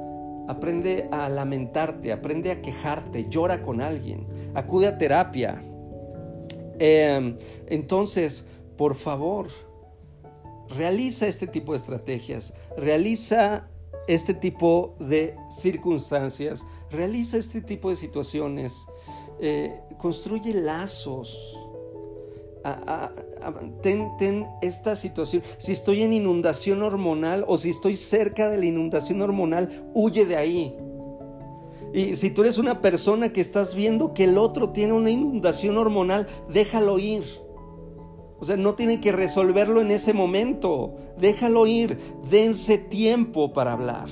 aprende 0.49 1.09
a 1.13 1.29
lamentarte, 1.29 2.11
aprende 2.11 2.51
a 2.51 2.63
quejarte, 2.63 3.29
llora 3.29 3.61
con 3.61 3.83
alguien, 3.83 4.27
acude 4.55 4.87
a 4.87 4.97
terapia. 4.97 5.63
Em, 6.79 7.37
entonces, 7.67 8.47
por 8.79 8.95
favor, 8.95 9.49
realiza 10.71 11.27
este 11.27 11.47
tipo 11.47 11.73
de 11.73 11.79
estrategias, 11.79 12.55
realiza 12.79 13.69
este 14.07 14.33
tipo 14.33 14.97
de 14.99 15.37
circunstancias, 15.51 16.65
realiza 16.91 17.37
este 17.37 17.61
tipo 17.61 17.91
de 17.91 17.97
situaciones, 17.97 18.87
eh, 19.41 19.83
construye 19.99 20.55
lazos 20.55 21.59
ten, 23.83 24.47
esta 24.63 24.97
situación. 24.97 25.43
Si 25.59 25.73
estoy 25.73 26.03
en 26.03 26.13
inundación 26.13 26.83
hormonal 26.83 27.45
o 27.47 27.59
si 27.59 27.71
estoy 27.71 27.97
cerca 27.97 28.49
de 28.49 28.59
la 28.59 28.67
inundación 28.67 29.23
hormonal, 29.23 29.91
huye 29.95 30.27
de 30.27 30.37
ahí. 30.37 30.77
Y 31.93 32.17
si 32.17 32.31
tú 32.31 32.43
eres 32.43 32.59
una 32.59 32.81
persona 32.81 33.33
que 33.33 33.41
estás 33.41 33.75
viendo 33.75 34.13
que 34.13 34.25
el 34.25 34.37
otro 34.37 34.71
tiene 34.71 34.93
una 34.93 35.11
inundación 35.11 35.79
hormonal, 35.79 36.27
déjalo 36.49 36.99
ir. 36.99 37.25
O 38.41 38.45
sea, 38.45 38.57
no 38.57 38.75
tienen 38.75 39.01
que 39.01 39.13
resolverlo 39.13 39.81
en 39.81 39.91
ese 39.91 40.13
momento. 40.13 40.97
Déjalo 41.19 41.67
ir. 41.67 41.99
Dense 42.31 42.79
tiempo 42.79 43.53
para 43.53 43.73
hablar. 43.73 44.09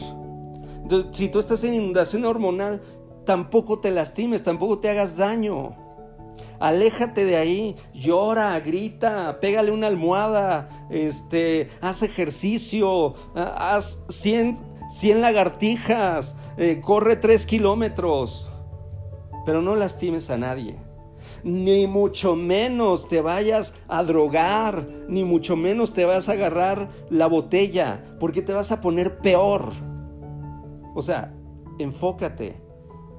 si 1.13 1.29
tú 1.29 1.39
estás 1.39 1.63
en 1.65 1.75
inundación 1.75 2.25
hormonal, 2.25 2.81
tampoco 3.25 3.81
te 3.81 3.91
lastimes, 3.91 4.43
tampoco 4.43 4.79
te 4.79 4.89
hagas 4.89 5.17
daño. 5.17 5.86
Aléjate 6.59 7.25
de 7.25 7.37
ahí, 7.37 7.77
llora, 7.93 8.59
grita, 8.61 9.39
pégale 9.41 9.71
una 9.71 9.87
almohada, 9.87 10.69
este, 10.91 11.69
haz 11.81 12.03
ejercicio, 12.03 13.15
haz 13.35 14.05
100, 14.09 14.63
lagartijas, 15.21 16.37
eh, 16.57 16.81
corre 16.81 17.17
3 17.17 17.47
kilómetros, 17.47 18.51
pero 19.45 19.61
no 19.63 19.77
lastimes 19.77 20.31
a 20.31 20.39
nadie. 20.39 20.77
Ni 21.45 21.87
mucho 21.87 22.35
menos 22.35 23.07
te 23.07 23.21
vayas 23.21 23.75
a 23.89 24.03
drogar, 24.03 24.89
ni 25.09 25.25
mucho 25.25 25.57
menos 25.57 25.93
te 25.93 26.05
vas 26.05 26.29
a 26.29 26.33
agarrar 26.33 26.89
la 27.11 27.27
botella, 27.27 28.03
porque 28.19 28.43
te 28.43 28.53
vas 28.53 28.73
a 28.73 28.81
poner 28.81 29.19
peor. 29.19 29.71
O 30.95 31.03
sea, 31.03 31.35
enfócate 31.79 32.66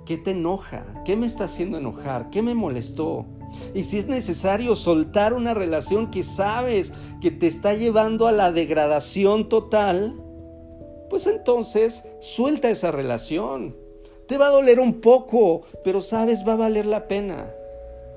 ¿Qué 0.07 0.17
te 0.17 0.31
enoja? 0.31 0.85
¿Qué 1.03 1.17
me 1.17 1.25
está 1.25 1.43
haciendo 1.43 1.77
enojar? 1.77 2.29
¿Qué 2.29 2.41
me 2.41 2.55
molestó? 2.55 3.25
Y 3.73 3.83
si 3.83 3.97
es 3.97 4.07
necesario 4.07 4.73
soltar 4.77 5.33
una 5.33 5.53
relación 5.53 6.11
que 6.11 6.23
sabes 6.23 6.93
que 7.19 7.29
te 7.29 7.45
está 7.45 7.73
llevando 7.73 8.25
a 8.25 8.31
la 8.31 8.53
degradación 8.53 9.49
total, 9.49 10.15
pues 11.09 11.27
entonces 11.27 12.05
suelta 12.21 12.69
esa 12.69 12.89
relación. 12.89 13.75
Te 14.27 14.37
va 14.37 14.47
a 14.47 14.51
doler 14.51 14.79
un 14.79 15.01
poco, 15.01 15.63
pero 15.83 15.99
sabes, 15.99 16.47
va 16.47 16.53
a 16.53 16.57
valer 16.57 16.85
la 16.85 17.09
pena. 17.09 17.51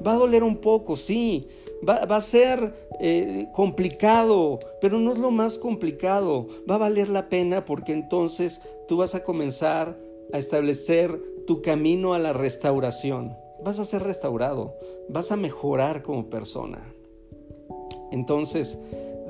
Va 0.06 0.12
a 0.12 0.18
doler 0.18 0.44
un 0.44 0.58
poco, 0.58 0.96
sí. 0.96 1.48
Va, 1.88 1.94
a 1.94 2.20
ser 2.20 2.72
eh, 3.00 3.48
complicado, 3.52 4.60
pero 4.80 5.00
no 5.00 5.10
es 5.10 5.18
lo 5.18 5.32
más 5.32 5.58
complicado. 5.58 6.46
Va 6.70 6.76
a 6.76 6.78
valer 6.78 7.08
la 7.08 7.28
pena 7.28 7.64
porque 7.64 7.90
entonces 7.90 8.62
tú 8.86 8.98
vas 8.98 9.16
a 9.16 9.24
comenzar 9.24 9.96
a 10.32 10.38
establecer 10.38 11.20
tu 11.46 11.62
camino 11.62 12.14
a 12.14 12.18
la 12.18 12.32
restauración. 12.32 13.36
Vas 13.62 13.78
a 13.78 13.84
ser 13.84 14.02
restaurado, 14.02 14.74
vas 15.08 15.32
a 15.32 15.36
mejorar 15.36 16.02
como 16.02 16.30
persona. 16.30 16.94
Entonces, 18.10 18.78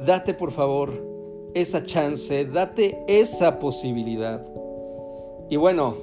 date 0.07 0.35
por 0.35 0.53
favor 0.53 1.11
esa 1.55 1.83
chance, 1.83 2.45
date 2.45 2.99
esa 3.09 3.59
posibilidad. 3.59 4.45
Y 5.49 5.57
bueno, 5.57 5.97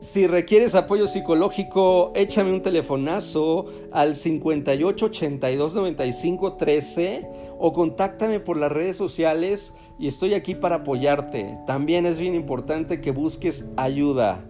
si 0.00 0.26
requieres 0.26 0.74
apoyo 0.74 1.06
psicológico, 1.06 2.12
échame 2.14 2.54
un 2.54 2.62
telefonazo 2.62 3.66
al 3.90 4.16
58 4.16 5.06
82 5.06 5.74
95 5.74 6.54
13 6.54 7.30
o 7.58 7.72
contáctame 7.74 8.40
por 8.40 8.56
las 8.56 8.72
redes 8.72 8.96
sociales 8.96 9.74
y 10.00 10.06
estoy 10.06 10.32
aquí 10.32 10.54
para 10.54 10.76
apoyarte. 10.76 11.58
También 11.66 12.06
es 12.06 12.18
bien 12.18 12.34
importante 12.34 13.02
que 13.02 13.10
busques 13.10 13.68
ayuda. 13.76 14.42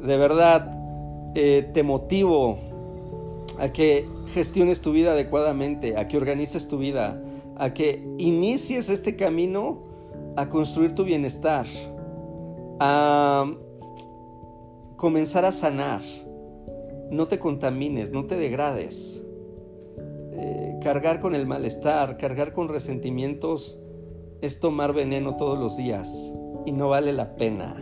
De 0.00 0.16
verdad, 0.16 0.72
eh, 1.34 1.68
te 1.74 1.82
motivo 1.82 2.58
a 3.58 3.68
que 3.68 4.08
gestiones 4.28 4.80
tu 4.80 4.92
vida 4.92 5.12
adecuadamente, 5.12 5.98
a 5.98 6.08
que 6.08 6.16
organices 6.16 6.66
tu 6.66 6.78
vida, 6.78 7.22
a 7.56 7.74
que 7.74 8.02
inicies 8.16 8.88
este 8.88 9.16
camino 9.16 9.82
a 10.36 10.48
construir 10.48 10.94
tu 10.94 11.04
bienestar, 11.04 11.66
a 12.80 13.52
comenzar 14.96 15.44
a 15.44 15.52
sanar. 15.52 16.00
No 17.10 17.26
te 17.26 17.38
contamines, 17.38 18.12
no 18.12 18.24
te 18.24 18.36
degrades. 18.36 19.22
Eh, 20.32 20.78
cargar 20.82 21.20
con 21.20 21.34
el 21.34 21.46
malestar, 21.46 22.16
cargar 22.16 22.54
con 22.54 22.70
resentimientos 22.70 23.79
es 24.42 24.60
tomar 24.60 24.92
veneno 24.92 25.36
todos 25.36 25.58
los 25.58 25.76
días 25.76 26.34
y 26.66 26.72
no 26.72 26.88
vale 26.88 27.12
la 27.12 27.36
pena. 27.36 27.76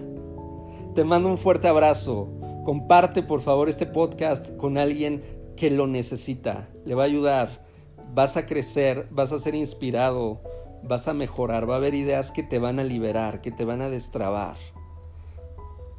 Te 0.94 1.04
mando 1.04 1.28
un 1.28 1.38
fuerte 1.38 1.68
abrazo. 1.68 2.28
Comparte 2.64 3.22
por 3.22 3.40
favor 3.40 3.68
este 3.68 3.86
podcast 3.86 4.56
con 4.56 4.78
alguien 4.78 5.22
que 5.56 5.70
lo 5.70 5.86
necesita. 5.86 6.68
Le 6.84 6.94
va 6.94 7.04
a 7.04 7.06
ayudar. 7.06 7.66
Vas 8.14 8.36
a 8.36 8.46
crecer, 8.46 9.06
vas 9.10 9.32
a 9.32 9.38
ser 9.38 9.54
inspirado, 9.54 10.42
vas 10.82 11.08
a 11.08 11.14
mejorar, 11.14 11.68
va 11.68 11.74
a 11.74 11.76
haber 11.76 11.94
ideas 11.94 12.32
que 12.32 12.42
te 12.42 12.58
van 12.58 12.78
a 12.78 12.84
liberar, 12.84 13.40
que 13.40 13.52
te 13.52 13.64
van 13.64 13.82
a 13.82 13.90
destrabar. 13.90 14.56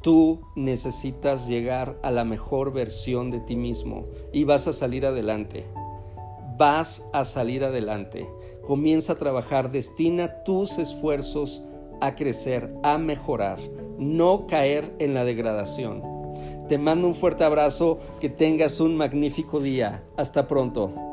Tú 0.02 0.40
necesitas 0.56 1.46
llegar 1.46 1.98
a 2.02 2.10
la 2.10 2.24
mejor 2.24 2.72
versión 2.72 3.30
de 3.30 3.40
ti 3.40 3.56
mismo 3.56 4.06
y 4.32 4.44
vas 4.44 4.66
a 4.66 4.72
salir 4.72 5.06
adelante. 5.06 5.66
vas 6.60 7.08
a 7.14 7.24
salir 7.24 7.64
adelante. 7.64 8.28
Comienza 8.70 9.14
a 9.14 9.16
trabajar, 9.16 9.72
destina 9.72 10.44
tus 10.44 10.78
esfuerzos 10.78 11.64
a 12.00 12.14
crecer, 12.14 12.72
a 12.84 12.98
mejorar, 12.98 13.58
no 13.98 14.46
caer 14.46 14.94
en 15.00 15.12
la 15.12 15.24
degradación. 15.24 16.04
Te 16.68 16.78
mando 16.78 17.08
un 17.08 17.16
fuerte 17.16 17.42
abrazo, 17.42 17.98
que 18.20 18.28
tengas 18.28 18.78
un 18.78 18.96
magnífico 18.96 19.58
día. 19.58 20.04
Hasta 20.16 20.46
pronto. 20.46 21.09